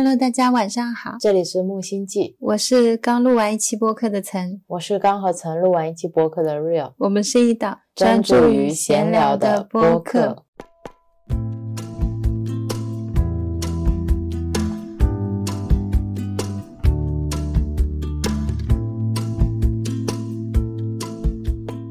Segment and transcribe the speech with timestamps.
[0.00, 10.44] Hello，大家晚上好，这里是木星记，我是刚录完一期播客的岑，我是刚和岑录完一期播客的 Real，我们是一档专注于闲聊的播客。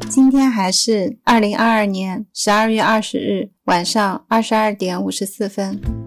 [0.10, 6.07] 今天还是二零二二年十二月二十日晚上二十二点五十四分。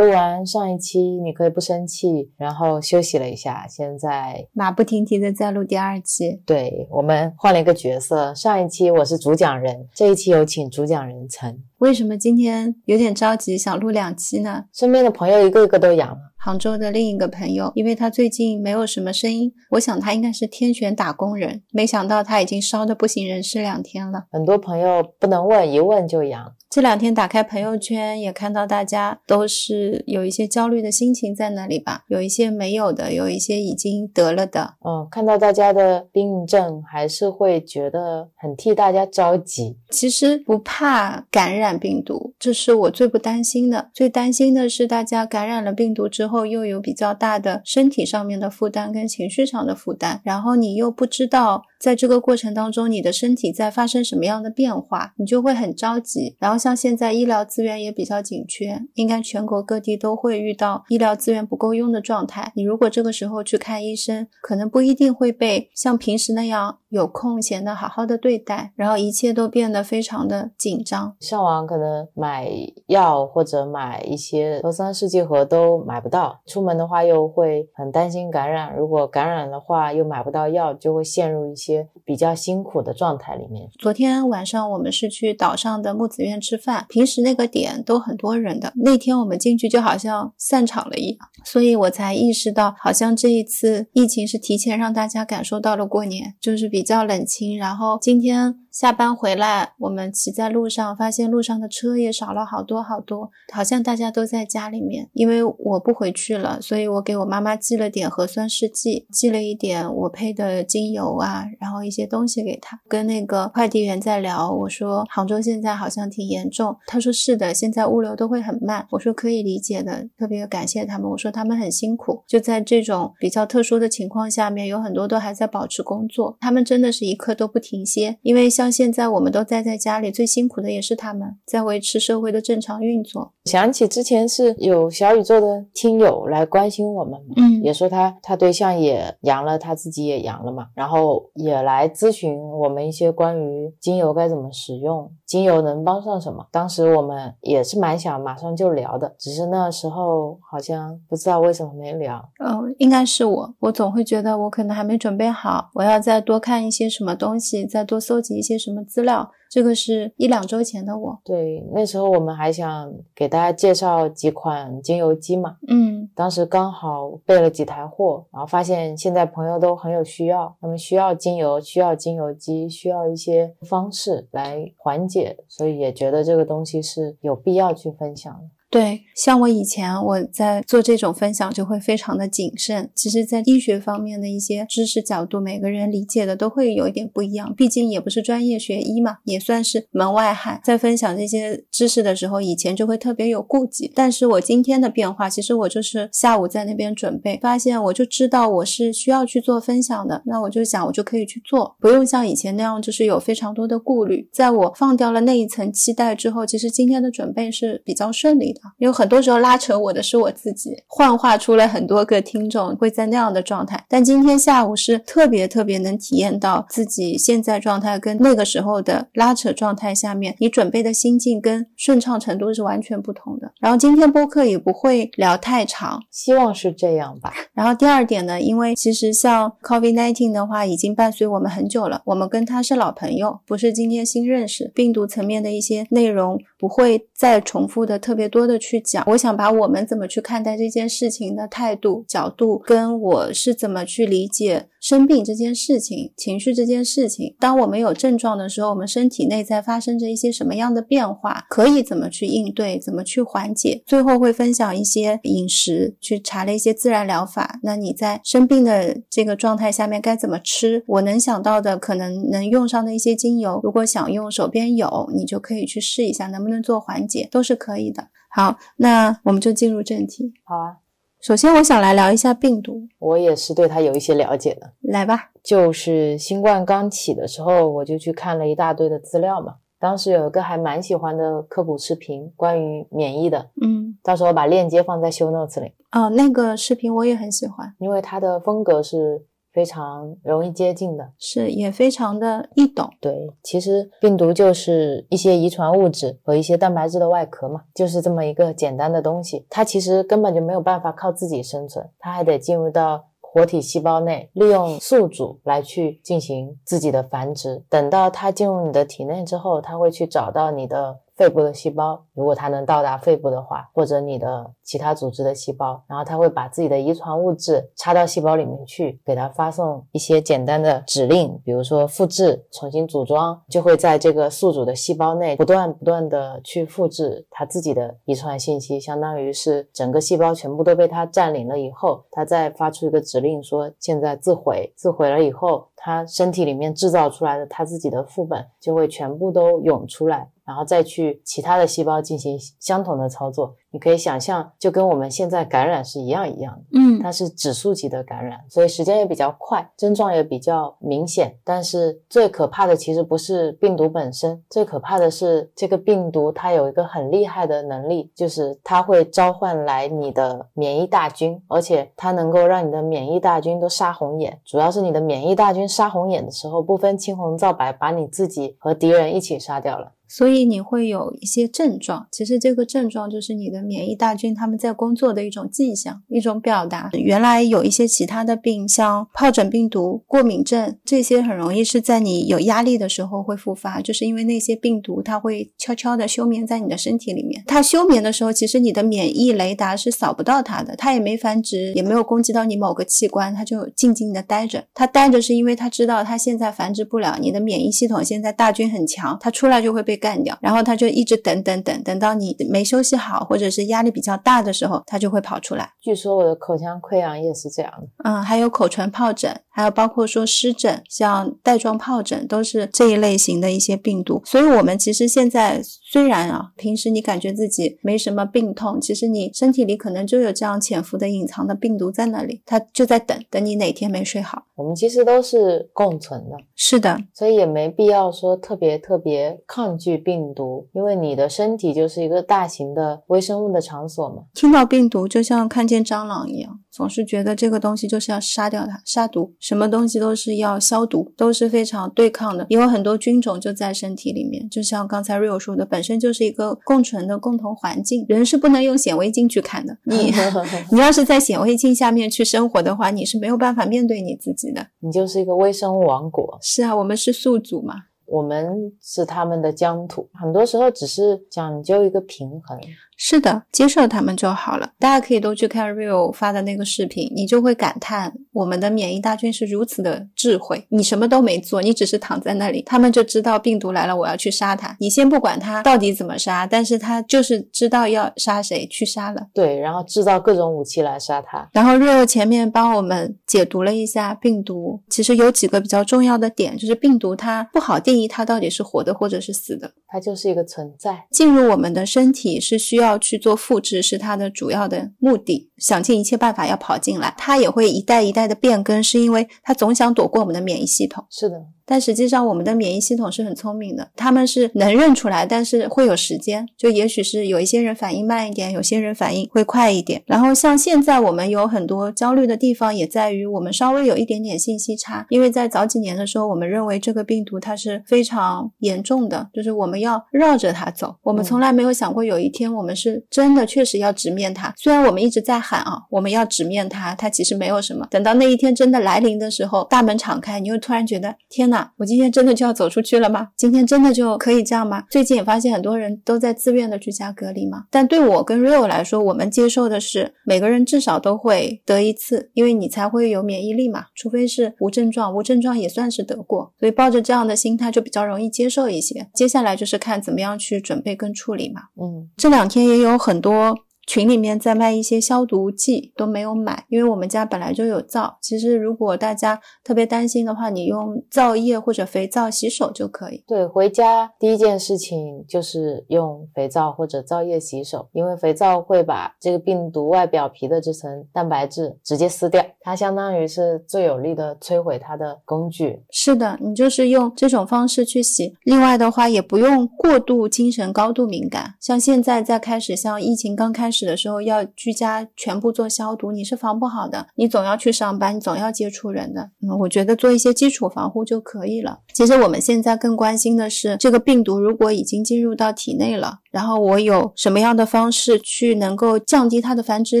[0.02, 6.42] 录完上一期，你可以不生气，然后休息了一下，现在马不停蹄的在录第二期。
[6.44, 11.62] 对我们换了一个角色，上一期我是主讲人，这一期有请主讲人陈。
[11.78, 14.64] 为什么今天有点着急，想录两期呢？
[14.72, 16.18] 身边的朋友一个一个都阳了。
[16.36, 24.24] 杭州的另一个朋友，因为他最近没有什么声音，我想他应该是天选打工人，没想到他已经烧的不省人事两天了。
[24.32, 26.52] 很多朋友不能问，一问就阳。
[26.72, 34.76] 这两天打开朋友圈，也看到大家都是有一些焦虑的心情在那里吧，有一些没有的，有一些已经得了的。
[34.82, 39.76] 嗯，看到大家的病症，还是会觉得很替大家着急。
[39.90, 43.90] 其实不怕感染病毒，这是我最不担心的。
[43.92, 56.36] 最担心的是大家感染了病毒之后，又有比较大的身体上面的负担跟情绪上的负担，然后你又不知道在这个过程当中你的身体在发生什么样的变化，你就会很着急。
[56.38, 62.52] 然后像现在医疗资源也比较紧缺，应该全国各地都会遇到医疗资源不够用的状态。
[62.54, 71.16] 你如果这个时候去看医生，可能不一定会被像平时那样有空闲的好好的对待，然后一切都变得非常的紧张。
[71.20, 72.50] 上网可能买
[72.88, 78.76] 药或者买一些核酸试剂盒都买不到，出门的话又会很担心感染。
[78.76, 83.66] 如果感染的话又买不到药，就会陷入一些比较辛苦的状态里面。
[83.78, 97.56] 昨天晚上我们是去岛上的木子院吃饭，平时那个点都很多人的，那天我们进去就好像散场了一样，所以我才意识到，好像这一次疫情是提前让大家感受到了过年，就是比比较冷清。
[97.56, 98.61] 然后今天。
[98.72, 105.10] 下班回来，我们骑在路上，发现路上的车也少了好多好多，好像大家都在家里面。
[105.12, 112.80] 因为我不回去了，所以我给我妈妈寄了点核酸试剂，寄了一点我配的精油啊，然后一些东西给她。
[112.88, 118.86] 跟那个快递员在聊，我说杭州现在好像挺严重，他说是的，现在物流都会很慢。
[118.92, 121.10] 我说可以理解的，特别感谢他们。
[121.10, 128.61] 我说他们很辛苦，就在这种比较特殊的情况下面，有很多都还在保持工作，他们真的是一刻都不停歇，因为像。
[128.62, 133.32] 像现在我们都待在家里，最辛苦的也是他们，在维持社会的正常运作。
[133.44, 146.46] 想起之前是有小宇宙的听友来关心我们嘛，嗯，也说他他对象也阳了，他自己也阳了嘛，然后也来咨询我们一些关于精油该怎么使用，精油能帮上什么。
[146.52, 152.24] 当时我们也是蛮想马上就聊的，只是那时候好像不知道为什么没聊。
[152.38, 158.51] 嗯，应该是我，我总会觉得我可能还没准备好，我要再多看一些什么东西，再多搜集一些。
[158.52, 159.30] 些什么资料？
[159.50, 161.20] 这个是一两周前的我。
[161.22, 165.56] 对，那时候我们还想给大家介绍几款精油机嘛。
[165.68, 178.40] 嗯，当时刚好备了几台货，然后发现现在朋友都很有需要，他们需要精油，需要精油机，需要一些方式来缓解，所以也觉得这个东西是有必要去分享的。
[178.72, 182.90] 对，像我以前我在做这种分享就会非常的谨慎。
[182.94, 187.54] 其实，在医学方面的一些知识角度，每个人理解的都会有一点不一样。
[187.54, 190.58] 毕竟也不是专业学医嘛，也算是门外汉。
[190.64, 193.92] 在分享这些知识的时候，以前就会特别有顾忌。
[193.94, 204.26] 但是我今天的变化，其实我就是下午在那边准备，发现我就知道我是需要去做分享的，那我就想我就可以去做，不用像以前那样就是有非常多的顾虑。
[204.32, 208.61] 在我放掉了那一层期待之后，其实今天的准备是比较顺利的。
[208.78, 213.84] 有很多时候拉扯我的是我自己，幻化出了很多个听众会在那样的状态。
[213.88, 223.52] 但今天下午是特别特别能体验到自己现在状态跟那个时候的拉扯状态下面，你准备的心境跟顺畅程度是完全不同的。
[223.60, 227.32] 然后今天播客也不会聊太长，希望是这样吧。
[227.54, 234.70] 然后第二点呢，因为其实像 COVID-19 的话已经伴随我们很久了，我们跟他是老朋友，不是今天新认识。
[234.74, 238.56] 病毒层面的一些内容不会再重复的特别多的。
[238.56, 247.36] 去讲，我想把我们怎么去看待这件事情的态度、角度，跟我是怎么去理解生病这件事情、情绪这件事情。
[247.38, 253.80] 当我们有症状的时候，我们身体内在发生着一些什么样的变化，可以怎么去应对，怎么去缓解。
[253.86, 257.60] 最后会分享一些饮食，去查了一些自然疗法。
[257.62, 260.82] 那你在生病的这个状态下面该怎么吃？
[260.88, 268.08] 我能想到的可能能用上的一些精油，如果想用，手边有，你就可以去试一下，能不能做缓解，都是可以的。
[268.34, 270.32] 好，那我们就进入正题。
[270.42, 270.81] 好啊，
[271.22, 274.72] 首先我想来聊一下病毒，我也是对它有一些了解的。
[274.80, 275.30] 来吧。
[275.40, 279.54] 就是新冠刚起的时候，我就去看了一大堆的资料嘛。
[279.78, 291.08] 当时有一个还蛮喜欢的科普视频，关于免疫的，嗯，到时候把链接放在 show notes 里，哦，那个视频我也很喜欢，因为它的风格是非常容易接近的。
[291.18, 292.90] 是也非常的易懂。
[293.00, 299.46] 对，其实病毒就是一些遗传物质和一些蛋白质的外壳嘛，就是这么一个简单的东西。
[299.48, 307.64] 它其实根本就没有办法靠自己生存，它还得进入到活体细胞内，利用宿主来去进行自己的繁殖。
[307.68, 340.30] 等到它进入你的体内之后，它会去找到你的肺部的细胞，如果它能到达肺部的话，或者你的其他组织的细胞，然后它会把自己的遗传物质插到细胞里面去，给它发送一些简单的指令，比如说复制、重新组装，就会在这个宿主的细胞内不断不断的去复制它自己的遗传信息，相当于是整个细胞全部都被它占领了以后，它再发出一个指令说现在自毁，自毁了以后，它身体里面制造出来的它自己的副本就会全部都涌出来。
[340.44, 346.60] 然后再去其他的细胞进行相同的操作，你可以想象，就跟我们现在感染是一样一样的。
[346.74, 351.34] 嗯，它是指数级的感染，所以时间也比较快，症状也比较明显。
[351.42, 364.38] 但是最可怕的其实不是病毒本身，最可怕的是这个病毒它有一个很厉害的能力，就是它会召唤来你的免疫大军，而且它能够让你的免疫大军都杀红眼。
[364.44, 369.92] 主要是你的免疫大军杀红眼的时候，不分青红皂白，把你自己和敌人一起杀掉了。
[370.14, 376.90] 所以你会有一些症状，其实这个症状就是你的免疫大军他们在工作的一种迹象，一种表达。
[376.92, 387.42] 原来有一些其他的病，像疱疹病毒、过敏症这些，很容易是在你有压力的时候会复发，就是因为那些病毒它会悄悄的休眠在你的身体里面。
[387.46, 394.62] 它休眠的时候，其实你的免疫雷达是扫不到它的，它也没繁殖，也没有攻击到你某个器官，它就静静的待着。
[394.74, 400.01] 它待着是因为它知道它现在繁殖不了，你的免疫系统现在大军很强，它出来就会被。
[400.02, 405.70] 干掉，然后他就一直等等等，等到你没休息好，或者是压力比较大的时候，他就会跑出来。
[405.80, 414.20] 据说我的口腔溃疡也是这样的，嗯，还有口唇疱疹，还有包括说湿疹，像带状疱疹都是这一类型的一些病毒。
[414.24, 415.62] 所以，我们其实现在
[415.92, 424.44] 虽然啊，平时你感觉自己没什么病痛，其实你身体里可能就有这样潜伏的隐藏的病毒在那里，它就在等等你哪天没睡好。
[424.54, 434.22] 我们其实都是共存的，是的，所以也没必要说特别特别抗拒病毒，因为你的身体就是一个大型的微生物的场所嘛。
[434.32, 442.46] 听到病毒就像看见蟑螂一样，总是觉得这个东西就是要杀掉它，杀毒，什么东西都是要消毒，都是非常对抗的。
[442.48, 449.76] 也有很多菌种就在身体里面，就像刚才 Rio 说的，本身就是一个共存的共同环境，人是不能用显微镜去看的。
[449.84, 450.10] 你
[450.72, 454.66] 你要是在显微镜下面去生活的话，你是没有办法面对你自己的。
[454.80, 456.38] 你就是一个微生物王国。
[456.40, 457.74] 是啊，我们是宿主嘛。
[458.06, 462.58] 我们是他们的疆土，很多时候只是讲究一个平衡。
[463.04, 464.70] 是的，接受他们就好了。
[464.78, 470.64] 大家可以都去看 Rio 发的那个视频，你就会感叹我们的免疫大军是如此的智慧。
[470.68, 474.76] 你什么都没做，你只是躺在那里，他们就知道病毒来了，我要去杀它。
[474.78, 479.26] 你先不管它到底怎么杀，但是他就是知道要杀谁，去杀了。
[479.34, 481.48] 对，然后制造各种武器来杀它。
[481.52, 491.04] 然后 Rio 前面帮我们解读了一下病毒，其实有几个比较重要的点，就是病毒它不好定义它到底是活的或者是死的，它就是一个存在。
[491.10, 497.14] 进入我们的身体是需要要去做复制，是它的主要的目的，想尽一切办法要跑进来。
[497.16, 501.04] 它也会一代一代的变更，是因为它总想躲过我们的免疫系统。
[501.10, 501.36] 是的。
[501.64, 506.46] 但实际上，我们的免疫系统是很聪明的，他们是能认出来，但是会有时间。
[506.56, 510.02] 就也许是有一些人反应慢一点，有些人反应会快一点。
[510.06, 515.06] 然后像现在我们有很多焦虑的地方，也在于我们稍微有一点点信息差。
[515.10, 520.96] 因为在早几年的时候，我们认为这个病毒它是非常严重的，就是我们要绕着它走。
[521.02, 524.52] 我们从来没有想过有一天我们是真的确实要直面它。
[524.56, 527.86] 虽然我们一直在喊啊，我们要直面它，它其实没有什么。
[527.90, 531.51] 等到那一天真的来临的时候，大门敞开，你又突然觉得天。
[531.52, 533.28] 呐，我今天真的就要走出去了吗？
[533.36, 534.82] 今天真的就可以这样吗？
[534.90, 537.66] 最近也发现很多人都在自愿的居家隔离嘛。
[537.70, 543.84] 但对我跟 Rio 来说，我们接受的是每个人至少都会得一次，因为你才会有免疫力嘛。
[543.94, 549.06] 除非是无症状，无症状也算是得过，所以抱着这样的心态就比较容易接受一些。
[549.14, 551.62] 接下来就是看怎么样去准备跟处理嘛。
[551.80, 553.54] 嗯，这两天也有很多。
[553.86, 558.18] 群里面在卖一些消毒剂，都没有买，因为我们家本来就有皂。
[558.20, 563.24] 其实如果大家特别担心的话，你用皂液或者肥皂洗手就可以。
[563.26, 575.82] 对，回家第一件事情就是用肥皂或者皂液洗手，因为肥皂会把这个病毒外表皮的这层蛋白质直接撕掉，它相当于是最有力的摧毁它的工具。
[575.90, 578.34] 是的，你就是用这种方式去洗。
[578.44, 583.82] 另外的话，也不用过度精神高度敏感，像现在在开始，像疫情刚开始。
[583.82, 587.08] 的时候要居家全部做消毒，你是防不好的。
[587.16, 589.30] 你总要去上班，你总要接触人的。
[589.42, 591.80] 嗯，我觉得做一些基础防护就可以了。
[591.92, 600.00] 其实我们现在更关心的是，这个病毒如果已经进入到体内了，然后我有什么样的方式去能够降低它的繁殖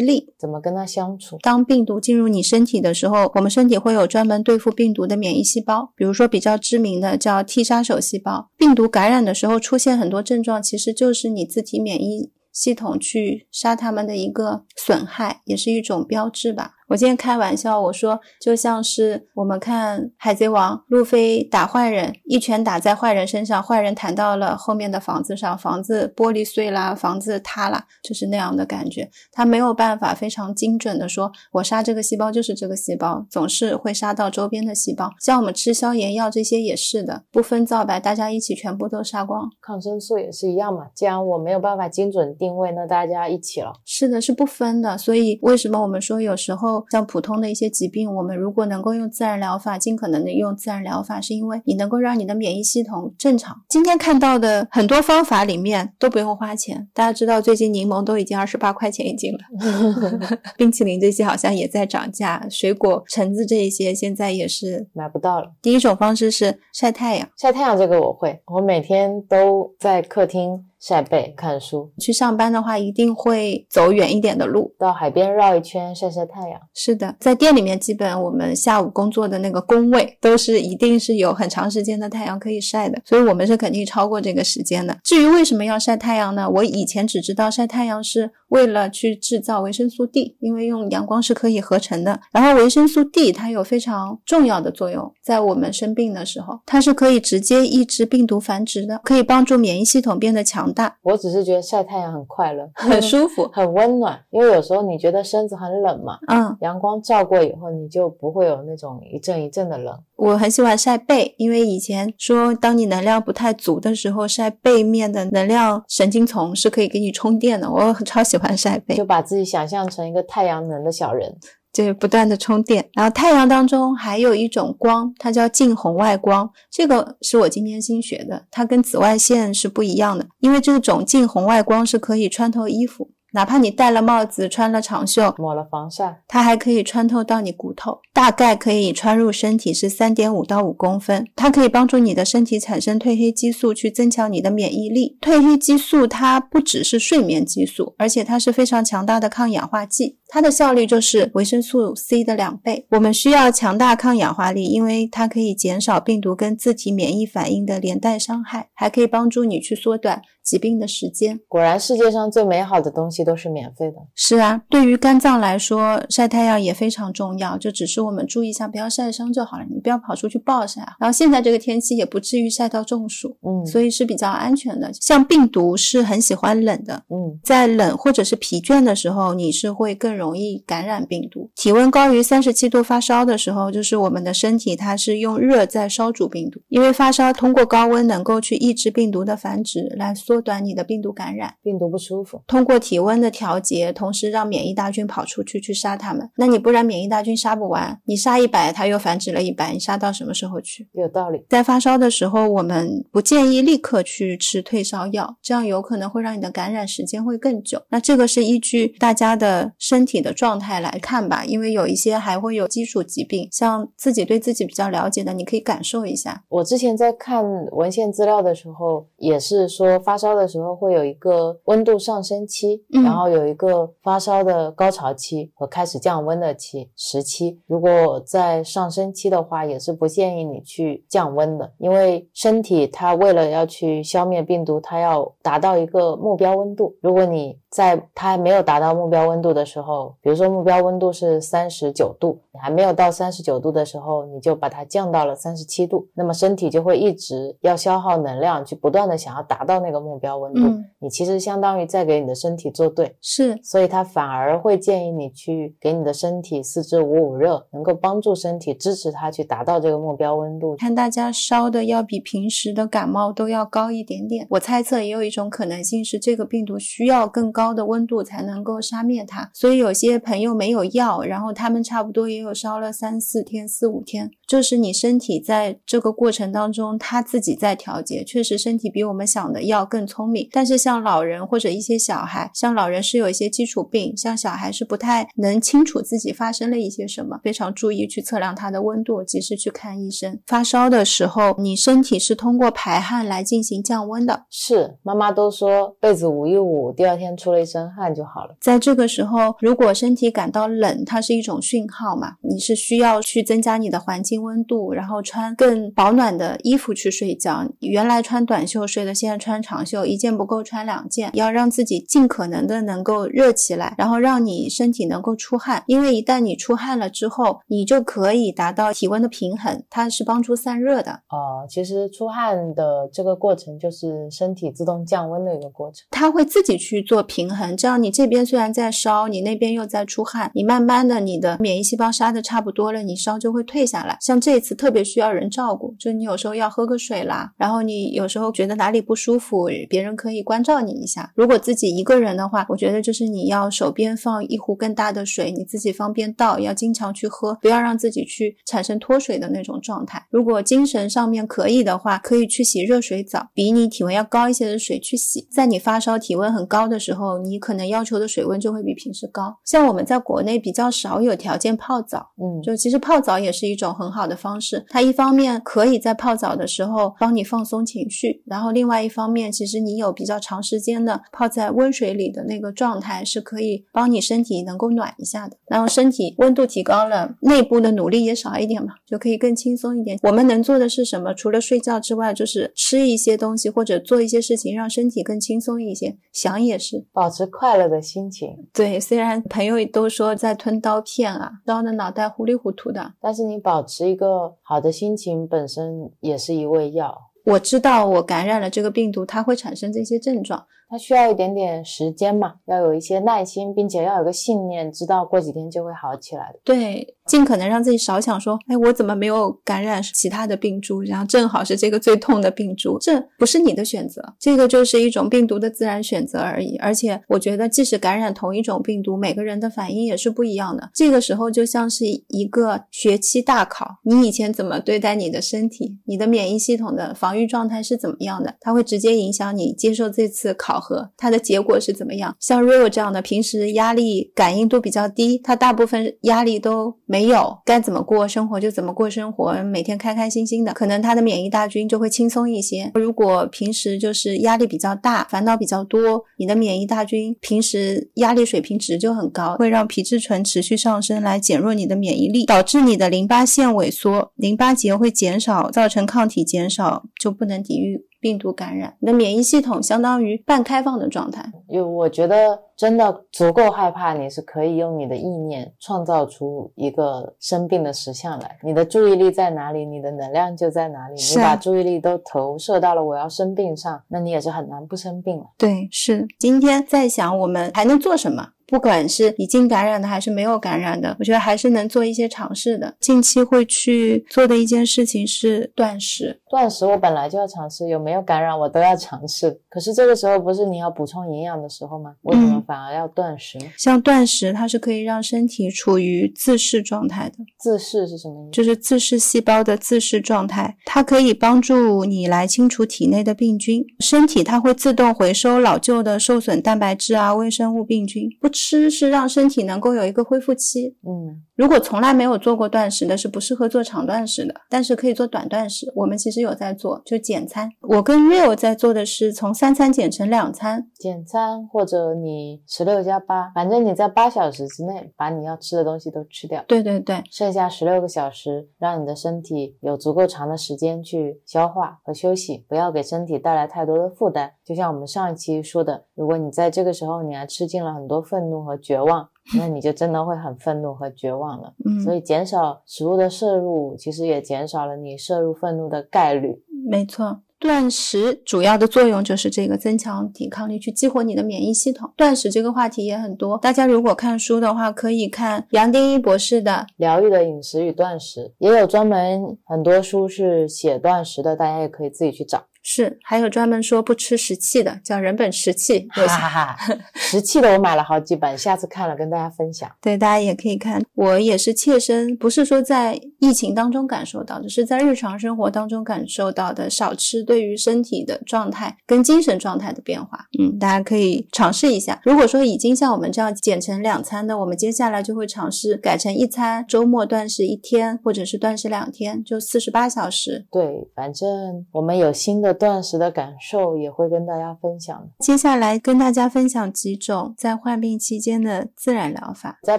[0.00, 0.32] 力？
[0.38, 1.38] 怎么跟它相处？
[1.42, 8.48] 当病毒进入你身体的时候，我们身体会有专门对付病毒的免疫细胞，比如说比较知名的叫 T 杀手细胞。
[8.56, 12.30] 病毒感染的时候出现很多症状，其实就是你自体免疫。
[12.52, 16.74] 系统去杀他们的一个损害，也是一种标志吧。
[16.88, 29.08] 我今天开玩笑，我说就像是我们看《海贼王》，路飞打坏人，一拳打在坏人身上，坏人弹到了后面的房子上，房子玻璃碎啦，房子塌啦，就是那样的感觉。
[29.30, 35.08] 他没有办法非常精准的说，我杀这个细胞就是这个细胞，总是会杀到周边的细胞。
[35.20, 39.48] 像我们吃消炎药这些也是的，不分皂白，大家一起全部都杀光。
[39.62, 43.72] 抗生素也是一样嘛，既然我没有办法精准定位，那大家一起了。
[43.86, 44.98] 是的，是不分的。
[44.98, 46.71] 所以为什么我们说有时候？
[46.90, 53.56] 像普通的一些疾病，我们如果能够用自然疗法，尽可能的用自然疗法，是因为你能够让你的免疫系统正常。
[53.68, 56.88] 今天看到的很多方法里面都不用花钱。
[56.92, 65.52] 大家知道最近柠檬都已经二十八块钱一斤了， 冰淇淋这些好像也在涨价，水果、橙子这一些现在也是买不到了。
[65.60, 70.64] 第一种方式是晒太阳，晒太阳这个我会，我每天都在客厅。
[70.82, 76.60] 晒背看书，去上班的话一定会走远一点的路，到海边绕一圈晒晒太阳。
[76.74, 84.98] 是的，在店里面，基本我们下午工作的那个工位都是一定是有很长时间的太阳可以晒的，所以我们是肯定超过这个时间的。
[85.04, 86.50] 至于为什么要晒太阳呢？
[86.50, 92.20] 我以前只知道晒太阳是为了去制造维生素 D，因为用阳光是可以合成的。
[92.32, 100.71] 然后维生素 D 它有非常重要的作用，在我们生病的时候，它是可以直接抑制病毒繁殖的，可以帮助免疫系统变得强。
[100.72, 104.18] 大，我只是觉得晒太阳很快乐， 很舒服， 很温暖。
[104.30, 109.98] 因为有时候你觉得身子很冷嘛，嗯，阳光照过以后，你就不会有那种一阵一阵的冷。
[110.16, 117.70] 我很喜欢晒背，因为以前说，当你能量不太足的时候，晒背面的能量神经丛是可以给你充电的。
[117.70, 121.36] 我超喜欢晒背，就把自己想象成一个太阳能的小人。
[121.72, 133.10] 就不断的充电，然后太阳当中还有一种光，它叫近红外光，这个是我今天新学的，它跟紫外线是不一样的，因为这种近红外光是可以穿透衣服。
[133.32, 141.26] 哪怕你戴了帽子、穿了长袖、抹了防晒，它还可以穿透到你骨头，大概可以穿入身体是三点五到五公分。
[141.34, 145.16] 它可以帮助你的身体产生褪黑激素，去增强你的免疫力。
[145.20, 152.86] 褪黑激素它不只是睡眠激素，而且它是非常强大的抗氧化剂，它的效率就是维生素 C 的两倍。
[152.90, 160.20] 我们需要强大抗氧化力，因为它可以减少病毒跟自体免疫反应的连带伤害，还可以帮助你去缩短。
[160.42, 163.96] 疾病的时间，果然世界上最美好的东西都是免费的。
[164.14, 167.56] 是啊，对于肝脏来说，晒太阳也非常重要。
[167.56, 169.64] 就只是我们注意一下，不要晒伤就好了。
[169.70, 170.94] 你不要跑出去暴晒啊。
[170.98, 174.90] 然后现在这个天气也不至于晒到中暑，嗯，所以是比较安全的。
[174.94, 181.50] 像病毒是很喜欢冷的，嗯，在冷或者是疲倦的时候，你是会更容易感染病毒。
[181.54, 192.40] 体温高于三十七度发烧的时候，就是我们的身体它是用热在烧煮病毒，因为发烧通过高温能够去抑制病毒的繁殖，来缩短你的病毒感染，病毒不舒服。
[192.46, 196.30] 通过体温的调节，同时让免疫大军跑出去去杀它们。
[196.36, 200.88] 那你不然免疫大军杀不完，你杀一百，它又繁殖了一百，你杀到什么时候去？
[200.92, 201.44] 有道理。
[201.50, 207.82] 在发烧的时候，我们不建议立刻去吃退烧药，这样有可能会让你的感染时间会更久。
[207.88, 211.32] 那这个是依据大家的身体的状态来看吧。
[211.32, 216.44] 啊，因为有一些还会有基础疾病，像自己对自己比较了解的，你可以感受一下。
[216.50, 227.58] 我之前在看文献资料的时候，也是说发烧的时候会有一个温度上升期，嗯然后有一个发烧的高潮期和开始降温的期时期。
[227.66, 236.94] 如果在上升期的话，也是不建议你去降温的，因为身体它为了要去消灭病毒，它要达到一个目标温度。
[237.00, 250.60] 如果你在它还没有达到目标温度的时候，比如说目标温度是三十九度，你还没有到三十九度的时候，你就把它降到了三十七度，那么身体就会一直要消耗能量，去不断的想要达到那个目标温度。
[250.60, 260.76] 嗯你其实相当于在给你的身体做对，是，所以它反而会建议你去给你的身体四肢捂捂热，能够帮助身体支持它去达到这个目标温度。
[260.76, 264.46] 看大家烧的要比平时的感冒都要高一点点。
[264.50, 269.48] 我猜测也有一种可能性是，这个病毒需要更高高的温度才能够杀灭它。
[269.54, 278.24] 所以有些朋友没有药，然后他们差不多也有烧了三四天、四五天，就是你身体在这个过程当中，他自己在调节。
[278.24, 280.48] 确实，身体比我们想的要更聪明。
[280.50, 290.40] 但是像老人或者一些小孩，像老人是有一些基础病，像小孩是不太能清楚自己发生了一些什么，非常注意去测量他的温度，及时去看医生。
[290.46, 294.46] 发烧的时候，你身体是通过排汗来进行降温的。
[294.50, 298.56] 是，妈妈都说被子捂一捂，第二天出了一身汗就好了。
[298.60, 307.64] 在这个时候，如果身体感到冷，它是一种讯号嘛，你是需要去增加你的环境温度，然后穿更保暖的衣服去睡觉。
[307.80, 315.82] 原来穿短袖睡的，现在穿长袖，一件不够穿两件，要让自己尽可能的能够热起来，然后让你身体能够出汗。
[315.86, 321.12] 因为一旦你出汗了之后，你就可以达到体温的平衡，它是帮助散热的。
[321.28, 326.06] 哦，其实出汗的这个过程就是身体自动降温的一个过程。
[326.10, 334.16] 它会自己去做平平衡，这样你这边虽然在烧，你那边又在出汗，你慢慢的你的免疫细胞杀的差不多了，你烧就会退下来。
[334.20, 341.32] 像这一次特别需要人照顾，就你有时候要喝个水啦，然后你有时候觉得哪里不舒服，别人可以关照你一下。
[341.34, 350.24] 如果自己一个人的话，我觉得就是你要手边放一壶更大的水，你自己方便倒，要经常去喝，不要让自己去产生脱水的那种状态。
[350.30, 355.48] 如果精神上面可以的话，可以去洗热水澡，比你体温要高一些的水去洗。
[355.50, 359.54] 在你发烧、体温很高的时候，你可能要求的水温就会比平时高。
[359.64, 364.84] 像我们在国内比较少有条件泡澡，嗯，就其实泡澡也是一种很好的方式。
[364.88, 375.56] 它一方面可以在泡澡的时候帮你放松情绪，然后另外一方面，其实你有比较长时间的泡在温水里的那个状态，是可以帮你身体能够暖一下的。
[375.66, 380.18] 然后身体温度提高了，内部的努力也少一点嘛，就可以更轻松一点。
[380.22, 381.32] 我们能做的是什么？
[381.34, 386.16] 除了睡觉之外，就是吃一些东西或者做一些事情，让身体更轻松一些。
[386.32, 388.98] 想也是，保持快乐的心情，对。
[388.98, 397.16] 虽然朋友都说在吞刀片啊，刀的脑袋糊里糊涂的，但是你保持一个好的心情本身也是一味药。
[397.44, 400.66] 我知道我感染了这个病毒，它会产生这些症状。
[400.88, 406.58] 它需要一点点时间嘛，要有一些耐心，并且要有个信念，知道过几天就会好起来的。
[406.64, 416.76] 对，尽可能让自己少想说，哎，我怎么没有感染其他的病株，然后正好是这个最痛的病株，这不是你的选择，这个就是一种病毒的自然选择而已。
[416.76, 420.90] 而且我觉得，即使感染同一种病毒，每个人的反应也是不一样的。
[420.94, 432.36] 这个时候就像是一个学期大考，你以前怎么对待你的身体，你的免疫系统的防御状态是怎么样的，它会直接影响你接受这次考核，它的结果是怎么样。
[432.40, 442.90] 像 Rio 这样的，平时压力感应度比较低，他大部分压力都没有，该怎么过生活就怎么过生活，每天开开心心的，可能他的免疫大军就会轻松一些。
[442.94, 458.94] 如果平时就是压力比较大，烦恼比较多，你的免疫大军平时压力水平值就很高，会让皮质醇持续上升，来减弱你的免疫力，导致你的淋巴腺萎缩，淋巴结会减少，造成抗体减少，就不能抵御病毒感染。
[459.00, 461.44] 你的免疫系统相当于半开放的状态。
[461.66, 468.56] 因为我觉得真的足够害怕，你是可以用你的意念创造出一个生病的实像来。
[468.62, 471.14] 你的注意力在哪里，你的能量就在哪里。
[471.14, 475.44] 啊你把注意力都投射到了我要生病上，那你也是很难不生病了。
[475.58, 476.24] 对，是。
[476.38, 478.46] 今天在想我们还能做什么？
[478.72, 482.96] 不管是已经感染的还是没有感染的，我觉得还是能做一些尝试的。
[483.00, 486.40] 近期会去做的一件事情是断食。
[486.48, 489.60] 断食我本来就要尝试，有没有感染我都要尝试。
[489.68, 492.14] 可是这个时候不是你要补充营养的时候吗？
[492.22, 493.66] 为什么嗯反而要断食呢？
[493.76, 498.52] 像断食，它是可以让身体处于自噬状态的，自噬是什么意思？
[498.52, 500.74] 就是自噬细胞的自噬状态。
[500.86, 510.96] 它可以帮助你来清除体内的病菌，身体它会自动回收老旧的受损蛋白质啊、微生物、病菌，不吃是让身体能够有一个恢复期。
[511.04, 515.92] 嗯如果从来没有做过断食的，是不适合做长断食的，但是可以做短断食。
[515.94, 517.70] 我们其实有在做，就减餐。
[517.82, 520.88] 我跟 Real 在做的是从三餐减成两餐。
[520.98, 534.52] 减餐或者你十六加八，反正你在八小时之内把你要吃的东西都吃掉，对对对，剩下十六个小时让你的身体有足够长的时间去消化和休息，不要给身体带来太多的负担。
[534.64, 541.74] 就像我们上一期说的，如果你在这个时候你还吃进了很多愤怒和绝望，那你就真的会很愤怒和绝望了。
[541.84, 546.62] 嗯，所以减少食物的摄入，其实也减少了你摄入愤怒的概率。
[546.88, 547.40] 没错。
[547.58, 552.10] 断食主要的作用就是这个增强抵抗力，去激活你的免疫系统。
[552.16, 562.64] 断食这个话题也很多，大家如果看书的话，可以看杨定一博士的疗愈的饮食与断食，也有专门很多书是写断食的，大家也可以自己去找。
[562.82, 566.06] 是，还有专门说不吃食气的，叫人本食气。
[566.16, 569.90] 有哈哈哈，食气的我买了好几本，下次看了跟大家分享。
[570.00, 571.02] 对，大家也可以看。
[571.14, 576.82] 我也是切身，不是说在疫情当中感受到的，是在日常生活当中感受到的。
[576.92, 582.20] 少吃对于身体的状态跟精神状态的变化，嗯，大家可以尝试一下。
[582.22, 590.66] 如果说已经像我们这样减成两餐的，我们接下来就会尝试改成一餐，周末断食一天，或者是断食两天，就四十八小时。
[590.70, 591.48] 对，反正
[591.92, 595.28] 我们有新的断食的感受，也会跟大家分享。
[595.38, 599.78] 接下来跟大家分享几种在患病期间的自然疗法。
[599.82, 599.98] 在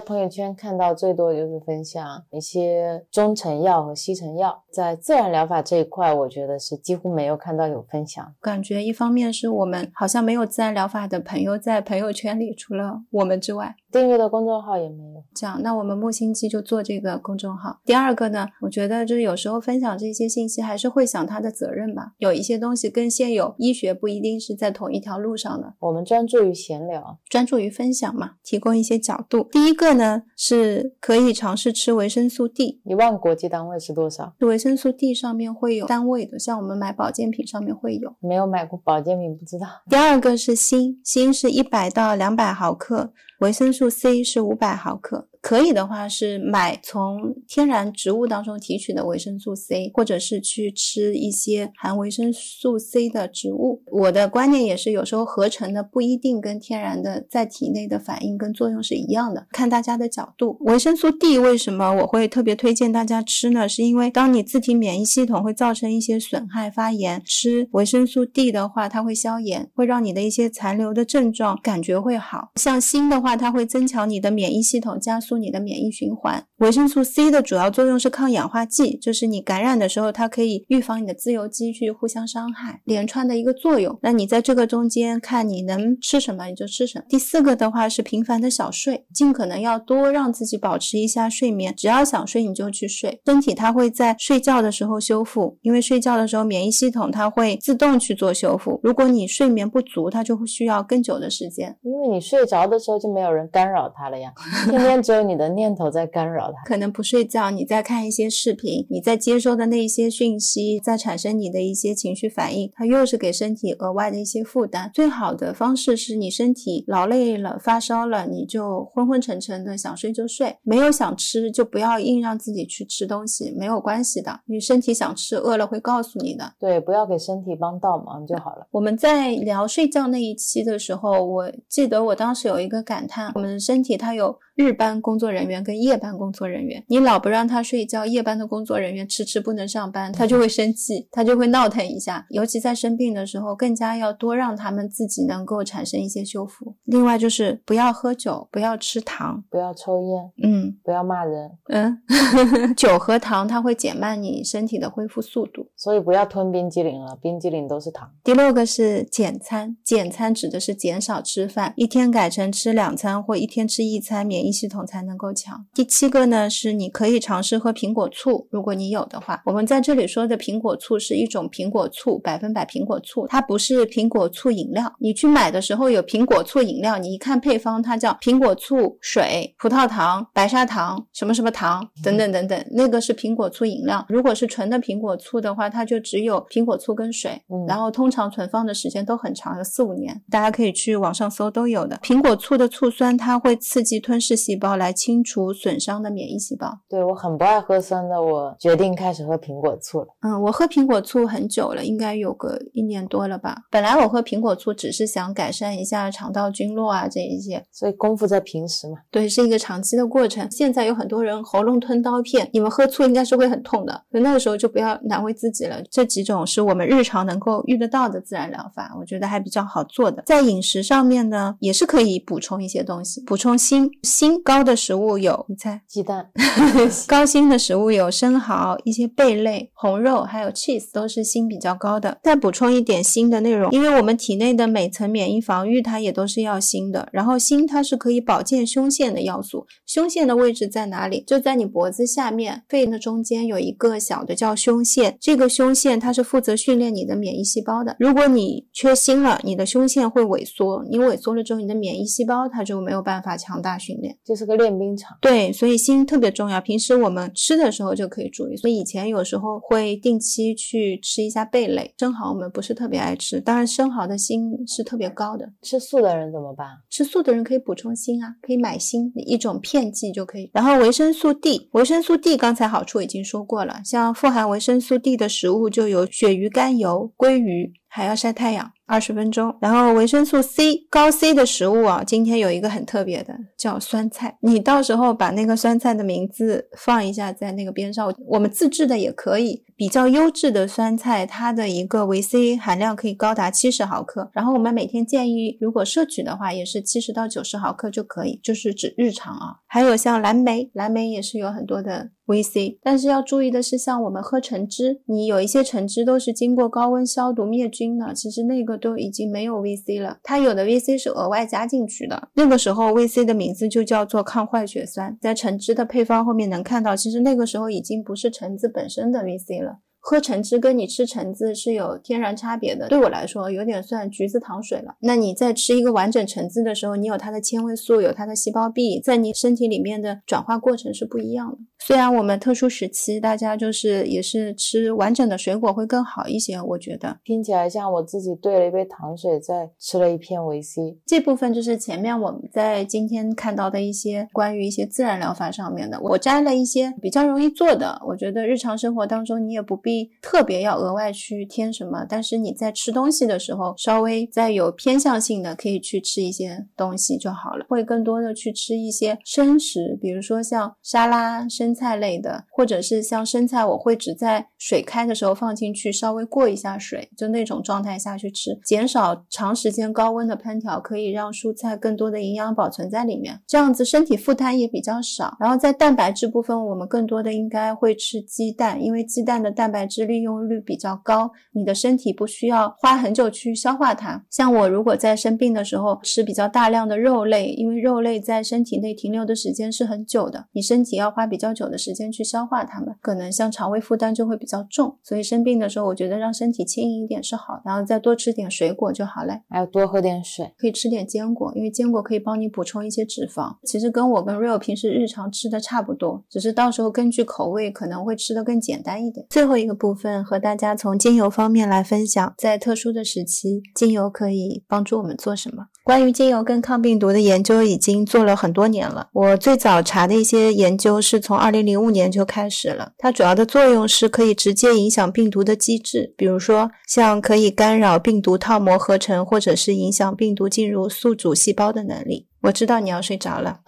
[0.00, 8.34] 朋友圈看到最多就是分享一些中成药和西成药，在自然疗法这一块，我觉得是几乎没有看到有分享。
[8.40, 15.22] 感觉一方面是我们好像没有自然疗法的朋友在朋友圈里，除了我们之外，订阅的公众号也没有。
[15.32, 17.78] 这样，那我们木星记就做这个公众号。
[17.84, 22.12] 第二个呢，我觉得就是有时候分享这些信息，还是会想他的责任吧。
[22.18, 25.74] 有一些东西跟现有医学不一定是在同一条路上的。
[25.78, 29.46] 我们专注于闲聊，专注于分享嘛，提供一些角度。
[29.52, 32.80] 第一个呢，是可以尝试吃维生素 D。
[32.84, 34.34] 一万国际单位是多少？
[34.40, 38.12] 维生素 D 上面会有单位的，像我们买保健品上面会有。
[38.18, 39.66] 没有买过保健品，不知道。
[39.88, 45.28] 第二个是锌，锌是一百到两百毫克，维生素 C 是五百毫克。
[45.44, 53.82] 可以的话是买从天然植物当中提取的维生素 C，或者是去吃一些含维生素 C 的植物。
[53.92, 60.56] 我的观念也是，有时候合成的不一定跟天然的在体内的反应跟作用是一样的，看大家的角度。
[60.60, 63.68] 维生素 D 为什么我会特别推荐大家吃呢？
[63.68, 72.48] 是因为当你自体免疫系统会造成一些损害发炎，吃维生素 D 的话，它会消炎，会让你的一些残留的症状感觉会好。
[72.54, 76.44] 像锌的话，它会增强你的免疫系统，加速你的免疫循环。
[76.58, 83.98] 维生素 C 的主要作用是抗氧化剂，就是你感染的时候，它可以预防你的自由基去互相伤害，连串的一个作用。
[84.02, 87.04] 那你在这个中间看你能吃什么你就吃什么。
[87.08, 98.80] 第四个的话是频繁的小睡，尽可能要多让自己保持一下睡眠，只要想睡你就去睡，身体它会在睡觉的时候修复，因为睡觉的时候免疫系统它会自动去做修复。
[98.82, 101.76] 如果你睡眠不足，它就会需要更久的时间。
[101.82, 104.32] 因为你睡着的时候就没有人干扰它了呀，
[104.70, 106.62] 天天 只有你的念头在干扰他。
[106.64, 114.90] 可能不睡觉，你在看一些视频，你在接收的那一些讯息，在产生你的一些情绪反应，它又是给身体额外的一些负担。
[114.94, 126.54] 最好的方式是你身体劳累了、发烧了，你就昏昏沉沉的，想睡就睡，没有想吃就不要硬让自己去吃东西，没有关系的，你身体想吃，饿了会告诉你的。
[126.58, 128.66] 对，不要给身体帮倒忙就好了。
[128.70, 142.24] 我们在聊睡觉那一期的时候，我记得我当时有一个感叹，我们的身体它有日班工作人员跟夜班工作人员，你老不让他睡觉，夜班的工作人员迟迟不能上班，他就会生气，他就会闹腾一下。
[142.30, 146.76] 尤其在生病的时候，更加要多让他们自己能够产生一些修复。
[146.84, 151.98] 另外就是不要喝酒，不要吃糖，不要抽烟，嗯不要骂人，嗯，
[152.76, 155.66] 酒和糖它会减慢你身体的恢复速度。
[155.76, 158.08] 所以不要吞冰激凌了，冰激凌都是糖。
[158.22, 165.64] 第六个是减餐，减餐指的是减少吃饭，一天改成吃两餐或一天吃一餐，免疫系统才能够强。
[165.74, 169.42] 第七个呢是你可以尝试喝苹果醋，如果你有的话。
[169.46, 174.92] 我们在这里说的苹果醋是一种苹果醋，百分百苹果醋，它不是苹果醋饮料。
[174.98, 184.04] 你去买的时候有苹果醋饮料，你一看配方，它叫苹果醋、水、葡萄糖、白砂糖、什么什么糖等等等等，那个是苹果醋饮料。
[184.08, 191.98] 如果是纯的苹果醋的话，它就只有苹果醋跟水，嗯然后通常存放的时间都很长，有四五年，大家可以去网上搜都有的。
[192.02, 196.80] 苹果醋的醋酸它会刺激吞噬噬细胞来清除损伤的免疫细胞。
[196.88, 200.08] 对我很不爱喝酸的，我决定开始喝苹果醋了。
[200.22, 203.56] 嗯，我喝苹果醋很久了，应该有个一年多了吧。
[203.70, 208.98] 本来我喝苹果醋只是想改善一下肠道菌落啊这一些，所以功夫在平时嘛。
[209.10, 210.50] 对，是一个长期的过程。
[210.50, 215.82] 现在有很多人喉咙吞刀片，你们喝醋应该是会很痛的，所以那个时候就不要难为自己了。
[215.90, 220.22] 这几种是我们日常能够遇得到的自然疗法，我觉得还比较好做的。
[220.26, 223.90] 在饮食上面呢，也是可以补充一些东西，补充锌。
[224.02, 225.80] 锌高的食物有，你猜？
[225.86, 226.30] 鸡蛋。
[227.06, 232.18] 高锌的食物有生蚝、一些贝类、红肉，还有 cheese，都是锌比较高的。
[232.22, 237.08] 再补充一点锌的内容，因为我们体内的每层免疫防御它也都是要锌的。
[237.12, 239.66] 然后锌它是可以保健胸腺的要素。
[239.86, 241.22] 胸腺的位置在哪里？
[241.26, 245.16] 就在你脖子下面，肺的中间有一个小的叫胸腺。
[245.20, 247.96] 这个胸腺它是负责训练你的免疫细胞的。
[247.98, 250.84] 如果你缺锌了，你的胸腺会萎缩。
[250.90, 255.16] 你萎缩了之后，你的免疫细胞它就没有办法强大训练，就是个练兵场。
[255.20, 256.60] 对，所以锌特别重要。
[256.60, 258.56] 平时我们吃的时候就可以注意。
[258.56, 261.94] 所以以前有时候会定期去吃一下贝类。
[261.98, 265.50] 生蚝我们不是特别爱吃，当然生蚝的锌是特别高的。
[265.62, 266.68] 吃素的人怎么办？
[266.90, 270.50] 吃素的人可以补充锌啊，可以买锌一种片剂就可以。
[270.52, 278.72] 然后维生素 D，维生素 D 刚才好处已经说过了，像富含维生素 D 的食物就有鳕鱼肝油、鲑鱼，还要晒太阳。
[278.86, 284.36] 二十分钟，然后维生素 C 高 C 的食物啊，今天有一个很特别的，叫酸菜。
[284.40, 289.64] 你到时候把那个酸菜的名字放一下在那个边上，我们自制的也可以。
[289.76, 294.28] 比较优质的酸菜，它的一个维 C 含量可以高达七十毫克。
[294.34, 299.56] 然后我们每天建议，如果摄取的话，也是七十到九十毫克就可以，就是指日常啊。
[299.66, 312.28] 还有像蓝莓，蓝莓也是有很多的维 C，但是要注意的是，像我们喝橙汁，你有一些橙汁都是经过高温消毒灭菌的，其实那个都已经没有 VC 了，它有的 VC 是额外加进去的。
[312.34, 319.80] 那个时候 VC 的名字就叫做抗坏血酸，在橙汁的配方后面能看到，其实那个时候已经不是橙子本身的 VC 了。
[320.06, 324.96] 喝橙汁跟你吃橙子是有天然差别的，对我来说有点算橘子糖水了。
[325.00, 331.56] 那你在吃一个完整橙子的时候，你有它的纤维素，有它的细胞壁，在你身体里面的转化过程是不一样的。
[331.86, 340.96] 虽然我们特殊时期大家就是也是吃完整的水果会更好一些，我觉得听起来像我自己兑了一杯糖水，再吃了一片维 C。
[341.04, 361.73] 这部分就是前面我们在今天看到的一些关于一些自然疗法上面的，我摘了一些比较容易做的，我觉得日常生活当中你也不必特别要额外去添什么，但是你在吃东西的时候稍微再有偏向性的可以去吃一些东西就好了，会更多的去吃一些生食，比如说像沙拉生。
[361.74, 375.36] 菜类的，或者是像生菜，我会只在水开的时候放进去，稍微过一下水，就那种状态下去吃，减少长时间高温的烹调，可以让蔬菜更多的营养保存在里面，这样子身体负担也比较少。
[375.40, 384.24] 然后在蛋白质部分，我们更多的应该会吃鸡蛋，因为鸡蛋的蛋白质利用率比较高，你的身体不需要花很久去消化它。
[384.30, 391.64] 像我如果在生病的时候吃比较大量的肉类，因为肉类在身体内停留的时间是很久的，你身体要花比较久。
[391.64, 403.56] 的时间去消化它们，可能像肠胃负担就会比较重，所以生病的时候，我觉得让身体轻盈一点是好，然后再多吃点水果就好嘞，还要多喝点水，可以吃点坚果，因为坚果可以帮你补充一些脂肪。
[403.64, 409.26] 其实跟我跟 Real 平时日常吃的差不多，只是到时候根据口味可能会吃的更简单一点。
[409.30, 415.68] 最后一个部分和大家从精油方面来分享，在特殊的时期，精油可以帮助我们做什么？
[415.84, 419.08] 关于精油跟抗病毒的研究已经做了很多年了。
[419.12, 422.92] 我最早查的一些研究是从二零零五年就开始了。
[422.96, 432.28] 它主要的作用是可以直接影响病毒的机制，比如说像可以干扰病毒套膜合成，或者是影响病毒进入宿主细胞的能力。
[432.44, 433.60] 我知道你要睡着了，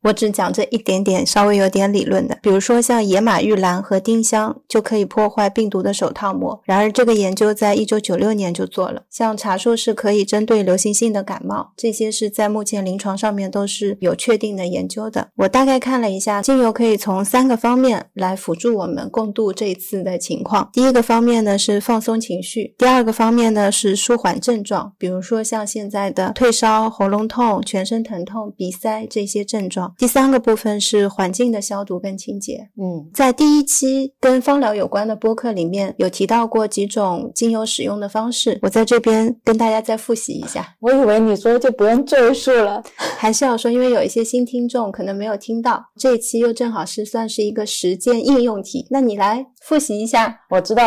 [0.00, 6.58] 我只讲这一点点稍微有点理论的，比如说像野马玉兰和丁香就可以破坏病毒的手套膜。
[6.64, 9.02] 然而这个研究在一九九六年就做了。
[9.10, 15.28] 像茶树是可以针对流行性的感冒，这些是在目前临床上面都是有确定的研究的。
[15.36, 20.70] 我大概看了一下，精油可以从三个方面来辅助我们共度这一次的情况。
[20.72, 27.97] 第一个方面呢是放松情绪，第二个方面呢是舒缓症状，比如说像现在的退烧、喉咙痛、全身。
[28.02, 29.94] 疼痛、鼻塞这些症状。
[29.98, 32.70] 第三个部分是环境的消毒跟清洁。
[32.80, 40.74] 嗯，在第一期跟芳疗有关的播客里面有提到过几种精油使用的方式，我在这边跟大家再复习一下。
[40.80, 48.86] 我以为你说就不用赘述了，还是要说，因为有一些新听众可能没有听到，这一期又正好是算是一个实践应用题。
[48.90, 50.40] 那你来复习一下。
[50.50, 50.82] 我知道，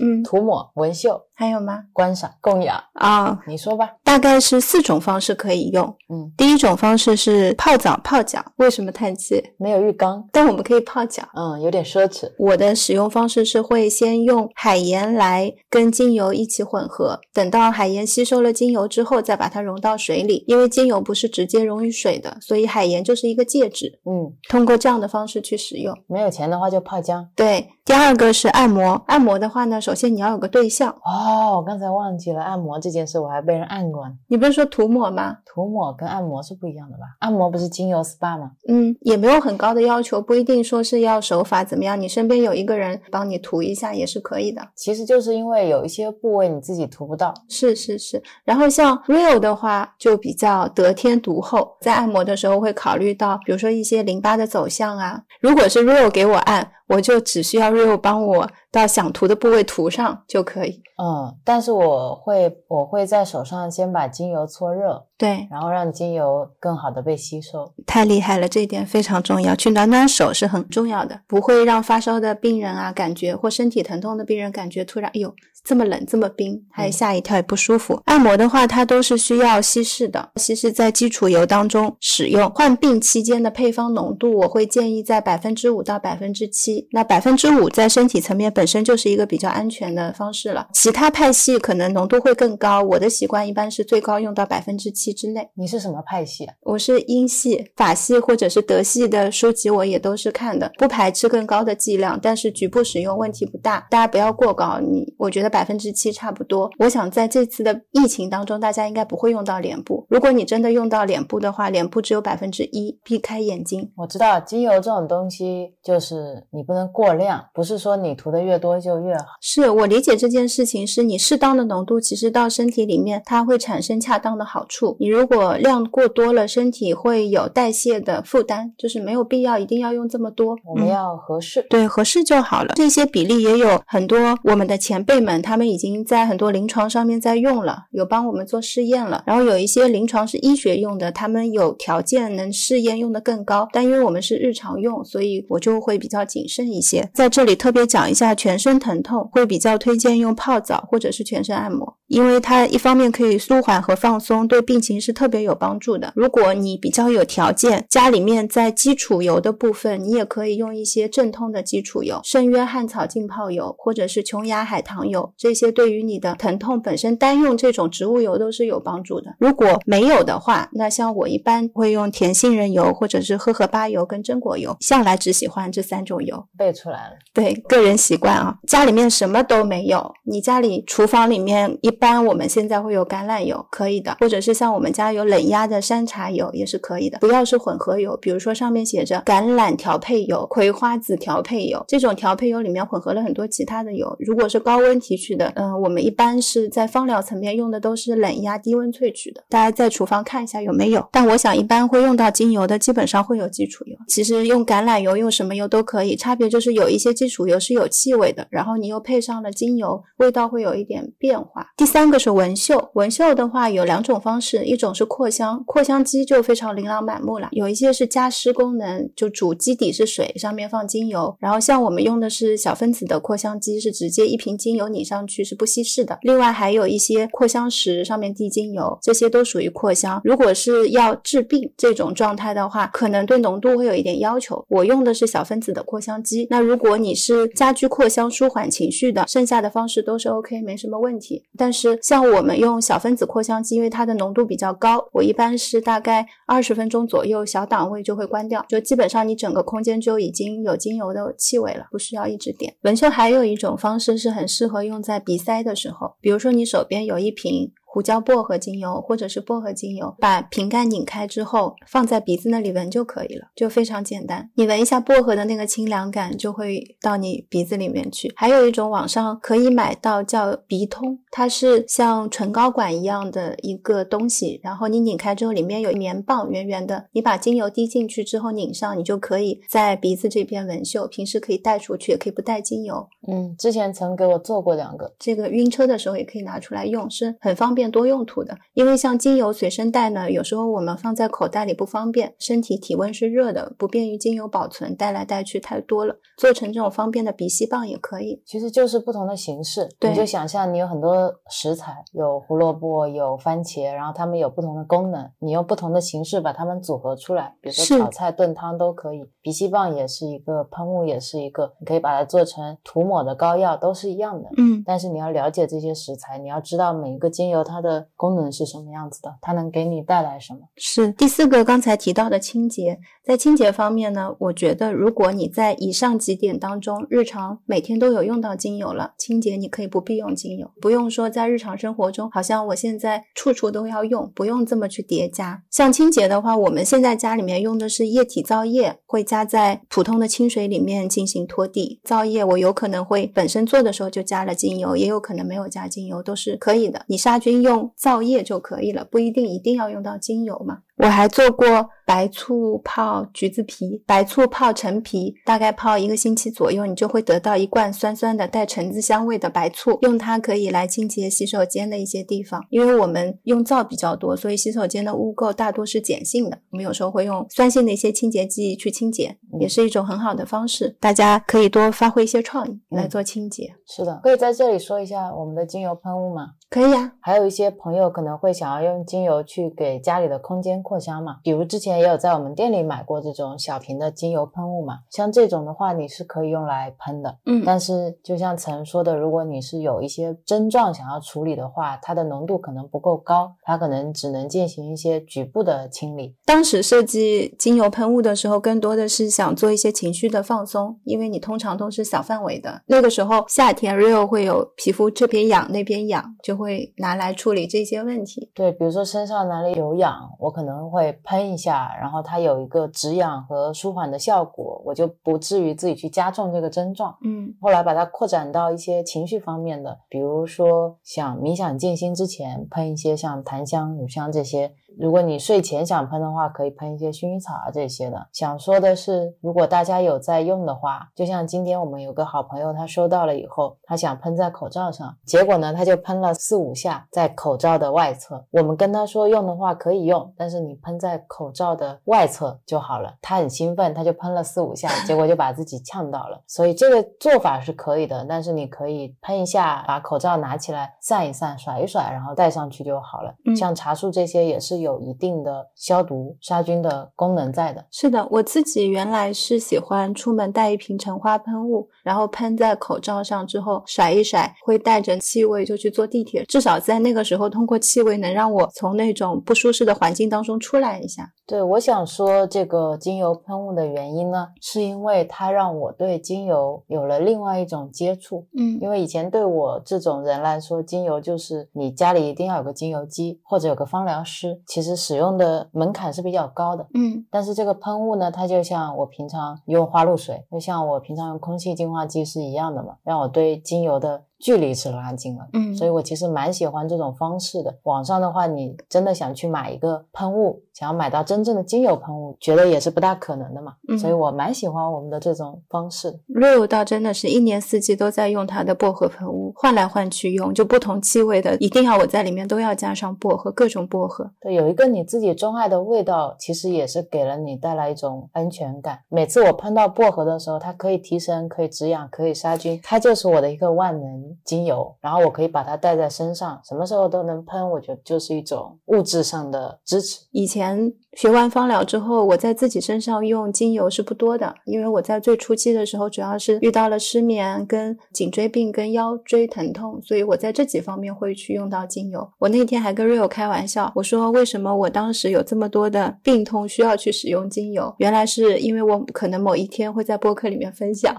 [0.00, 1.84] 嗯，涂抹、纹绣，还有吗？
[1.92, 3.88] 观赏、供养啊，你说吧。
[4.02, 5.84] 大大概是四种方式可以用。
[6.08, 9.42] 嗯，第一种方式是泡澡泡脚，为什么叹气？
[9.58, 11.22] 没有浴缸，但我们可以泡脚。
[11.34, 12.32] 嗯，有点奢侈。
[12.38, 20.42] 我的使用方式是会先用海盐来跟精油一起混合，等到海盐吸收了精油之后，再把它融到水里。
[20.48, 24.00] 因为精油不是直接溶于水的，所以海盐就是一个介质。
[24.06, 25.94] 嗯，通过这样的方式去使用。
[26.06, 27.28] 没有钱的话就泡姜。
[27.36, 29.04] 对，第二个是按摩。
[29.08, 30.90] 按摩的话呢，首先你要有个对象。
[31.04, 31.25] 哦，
[31.56, 34.14] 我刚才忘记了按摩这件事，我还被人按过呢。
[34.28, 35.38] 你不是说涂抹吗？
[35.44, 37.04] 涂抹跟按摩是不一样的吧？
[37.20, 38.52] 按摩不是精油 SPA 吗？
[38.68, 42.00] 嗯，也没有很高的要求，不一定说是要手法怎么样。
[42.00, 44.60] 你身边有一个人帮你涂一下也是可以的。
[44.74, 47.32] 其实就是因为有一些部位你自己涂不到。
[47.48, 48.22] 是是是。
[48.44, 55.22] 然后像 Real 的话就比较得天独厚，在按摩的时候会考虑到，比如说一些淋巴的走向啊。
[55.40, 56.70] 如果是 Real 给我按。
[56.88, 60.82] 我就只需要 Real 帮我到想涂的部位涂上就可以。
[60.98, 67.72] 嗯，但是我会我会在手上先把精油搓热，对，然后让精油更好的被吸收。
[67.86, 69.56] 太厉害了，这一点非常重要。
[69.56, 78.00] 去暖暖手是很重要的，不会让发烧的病人啊感觉或身体疼痛的病人感觉突然哎呦这么冷这么冰，还吓一跳也不舒服。
[78.04, 82.48] 按摩的话，它都是需要稀释的，稀释在基础油当中使用。
[82.50, 86.86] 患病期间的配方浓度，我会建议在百分之五到百分之七。
[86.92, 90.68] 那百分之五在身体层面本身就是一个比较安全的方式了。
[90.72, 95.48] 其他派系可能浓度会更高，我的习惯一般是最高用到百分之七之内。
[95.54, 96.46] 你是什么派系？
[96.62, 104.78] 我是英系、法系或者是德系的书籍，我也都是看的，不排斥更高的剂量，但是局部使用问题不大，大家不要过高。
[104.80, 106.70] 你我觉得百分之七差不多。
[106.78, 110.06] 我想在这次的疫情当中，大家应该不会用到脸部。
[110.08, 113.92] 如果你真的用到脸部的话，脸部只有百分之一，避开眼睛。
[113.96, 119.24] 我知道精油这种东西，就是你不能过量，不是说你涂的越多就越好。
[119.40, 124.95] 是我理解这件事情，是你适当的浓度，其实到身体里面它会产生恰当的好处。
[124.98, 130.56] 你如果量过多了，身体会有代谢的负担，就是没有必要一定要用这么多。
[130.64, 132.74] 我们要合适，对，合适就好了。
[132.76, 139.22] 这些比例也有很多我们的前辈们，他们已经在很多临床上面在用了，有帮我们做试验了。
[139.26, 147.08] 然后有一些临床是医学用的，他们有条件能试验用的更高，但因为我们是日常用，所以我就会比较谨慎一些。
[147.14, 156.12] 在这里特别讲一下，全身疼痛会比较推荐用泡澡或者是全身按摩，因为它一方面可以舒缓和放松，对病情是特别有帮助的。
[156.14, 169.34] 如果你比较有条件，家里面在基础油的部分，你也可以用一些镇痛的基础油，圣约翰草浸泡油或者是琼崖海棠油，这些对于你的疼痛本身单用这种植物油都是有帮助的。
[169.40, 176.46] 如果没有的话，那像我一般会用甜杏仁油或者是荷荷巴油跟榛果油，向来只喜欢这三种油。
[176.56, 201.08] 背出来了，对个人习惯啊，家里面什么都没有，你家里厨房里面一般我们现在会有橄榄油，可以的，或者是像我们家有冷压的山茶油也是可以的，不要是混合油，比如说上面写着橄榄调配油、葵花籽调配油，这种调配油里面混合了很多其他的油，如果是高温提取的，嗯，我们一般是在芳疗层面用的都是冷压低温萃取的，大家在厨房看一下有没有。
[201.10, 211.66] 但我想一般会用到精油的，基本上会有基础油，其实用橄榄油用什么油都可以，差别就是有一些基础油是有气味的，然后你又配上了精油，味道会有一点变化。
[211.78, 226.18] 第三个是纹绣，纹绣的话有两种方式，一种是扩香，扩香机就非常琳琅满目了，有一些是加湿功能，就主基底是水，上面放精油，然后像我们用的是小分子的扩香机，是直接一瓶精油拧上去，是不稀释的。
[226.22, 230.20] 另外还有一些扩香石，上面滴精油，这些都属于扩香。
[230.24, 234.64] 如果是要治病这种状态的话，可能对浓度会有一点要求。
[234.68, 241.44] 我用的是小分子的扩香机，那如果你是家居扩香、舒缓情绪的，剩下的方式都是 OK，没什么问题。
[241.56, 252.74] 但是像我们用小分子扩香机，因为它的浓度比比较高，我一般是大概二十分钟左右，小档位就会关掉，就基本上你整个空间就已经有精油的气味了，不需要一直点。
[252.80, 257.70] 纹绣还有一种方式是很适合用在鼻塞的时候，比如说你手边有一瓶。
[257.96, 264.50] 胡椒薄荷精油或者是薄荷精油，把瓶盖拧开之后放在鼻子那里闻就可以了，就非常简单。
[264.56, 268.30] 你闻一下薄荷的那个清凉感，就会到你鼻子里面去。
[268.36, 281.06] 还有一种网上可以买到叫鼻通，它是像唇膏管一样的一个东西，然后你拧开之后里面有棉棒，圆圆的，你把精油滴进去之后拧上，你就可以在鼻子这边纹绣。
[281.06, 283.08] 平时可以带出去，也可以不带精油。
[283.26, 287.85] 嗯，之前曾给我做过两个，这个晕车的时候也可以拿出来用，是很方便。
[287.86, 288.56] 便多用途的。
[288.74, 296.16] 因为像精油随身带呢，有时候我们放在口袋里不方便，身体体温是热的，不便于精油保存，带来带去太多了。
[296.36, 298.42] 做成这种方便的鼻吸棒也可以。
[298.44, 309.24] 其实就是不同的形式，对你就想象你有很多食材，有胡萝卜，有番茄，然后它们有不同的功能，你用不同的形式把它们组合出来，比如说炒菜、炖汤都可以。
[309.46, 314.48] 鼻吸棒也是一个，喷雾也是一个，你可以把它做成涂抹的膏药，都是一样的。
[314.56, 320.58] 嗯，但是你要了解这些食材，你要知道每一个精油它的功能是什么样子的，它能给你带来什么。
[320.74, 335.62] 是第四个刚才提到的清洁，在清洁方面呢，我觉得如果你在以上几点当中，日常每天都有用到精油了，清洁你可以不必用精油，不用说在日常生活中，好像我现在处处都要用，不用这么去叠加。
[335.70, 342.00] 像清洁的话，我们现在家里面用的是液体皂液，会加加在普通的清水里面进行拖地。
[342.02, 347.04] 皂液我有可能会本身做的时候就加了精油，也有可能没有加精油，都是可以的。
[347.08, 350.78] 你杀菌用皂液就可以了，不一定一定要用到精油嘛。
[350.96, 362.64] 我还做过白醋泡橘子皮，白醋泡陈皮，大概泡一个星期左右，你就会得到一罐酸酸的带橙子香味的白醋，用它可以来清洁洗手间的一些地方。
[362.70, 370.96] 因为我们用皂比较多，所以洗手间的污垢大多是碱性的，我们有时候会用酸性的一些清洁剂去清洁，也是一种很好的方式。
[370.98, 376.52] 大家可以多发挥一些创意来做清洁，是的，可以在这里说一下我们的精油喷雾吗？
[376.68, 396.34] 可以啊、还有一些朋友可能会想要用精油去给家里的空间扩香嘛，比如之前也有在我们店里买过这种小瓶的精油喷雾嘛，像这种的话你是可以用来喷的，嗯，但是就像曾说的，如果你是有一些症状想要处理的话，它的浓度可能不够高，它可能只能进行一些局部的清理。
[396.44, 402.82] 当时设计精油喷雾的时候，更多的是想做一些情绪的放松，因为你通常都是小范围的。
[402.86, 406.65] 那个时候夏天 real 会有皮肤这边痒那边痒，就会
[406.96, 408.50] 拿来处理这些问题。
[408.54, 417.16] 对，比如说身上哪里有痒，我可能会喷一下，然后它有一个止痒和舒缓的效果，我就不至于自己去加重这个症状。
[417.22, 424.72] 嗯后来把它扩展到一些情绪方面的，比如说想冥想静心之前喷一些像檀香、乳香这些。
[424.98, 428.26] 如果你睡前想喷的话，可以喷一些薰衣草啊这些的。
[428.32, 438.44] 想说的是，如果大家有在用的话，就像今天我们有个好朋友，他收到了以后，他想喷在口罩上，结果呢，他就喷了四五下在口罩的外侧。
[438.50, 443.14] 我们跟他说用的话可以用，但是你喷在口罩的外侧就好了。
[443.20, 446.40] 他很兴奋，他就喷了四五下，结果就把自己呛到了。
[446.46, 453.34] 所以这个做法是可以的，但是你可以喷一下，把口罩拿起来散一散、甩一甩，然后戴上去就好了。
[453.44, 457.84] 嗯像茶树这些也是有一定的消毒、杀菌的功能在的。
[457.90, 466.44] 是的，我自己原来是喜欢出门带一瓶橙花喷雾，然后喷在口罩上之后甩一甩，会带着气味就去坐地铁。
[466.44, 471.32] 至少在那个时候，通过气味能让我从那种不舒适的环境当中出来一下。
[471.46, 478.46] 对，我想说这个精油喷雾的原因呢，是因为它让我对精油有了另外一种接触。
[478.58, 486.86] 嗯因为以前对我这种人来说，精油就是你家里一定要有个精油机，或者有个芳疗师，其实使用的门槛是比较高的。
[486.92, 495.46] 嗯但是这个喷雾呢，它就像我平常用花露水，就像我平常用空气净化机是一样的嘛，让我对精油的距离是拉近了。
[495.52, 497.74] 嗯，所以我其实蛮喜欢这种方式的。
[497.84, 503.74] 网上的话，你真的想去买一个喷雾，想要买到真正的精油喷雾，觉得也是不大可能的嘛。
[503.88, 506.18] 嗯所以我蛮喜欢我们的这种方式的。
[506.28, 514.30] Rio 倒真的是一年四季都在用它的薄荷喷雾，换来换去用，就不同气味的，一定要我在里面都要加上薄荷，各种薄荷。
[514.40, 519.00] 对，有一个你自己钟爱的味道，其实也是给了你带来一种安全感。
[519.08, 524.96] 每次我喷到薄荷的时候，它可以提神，可以止痒，可以杀菌，它就是我的一个万能精油。
[525.00, 530.26] 然后我可以把它带在身上，什么时候都能喷，我觉得就是一种物质上的支持。
[530.30, 542.30] 以前学完芳疗之后，我在自己身上用精油是不多的，因为我在最初期的时候，主要是遇到了失眠、跟颈椎病、跟腰椎疼痛，所以我在这几方面会去用到精油。
[542.38, 547.94] 我那天还跟 Rio 开玩笑，我说为什么我当时有这么多的病痛需要去使用精油？
[547.96, 551.16] 原来是因为我可能某一天会在播客里面分享。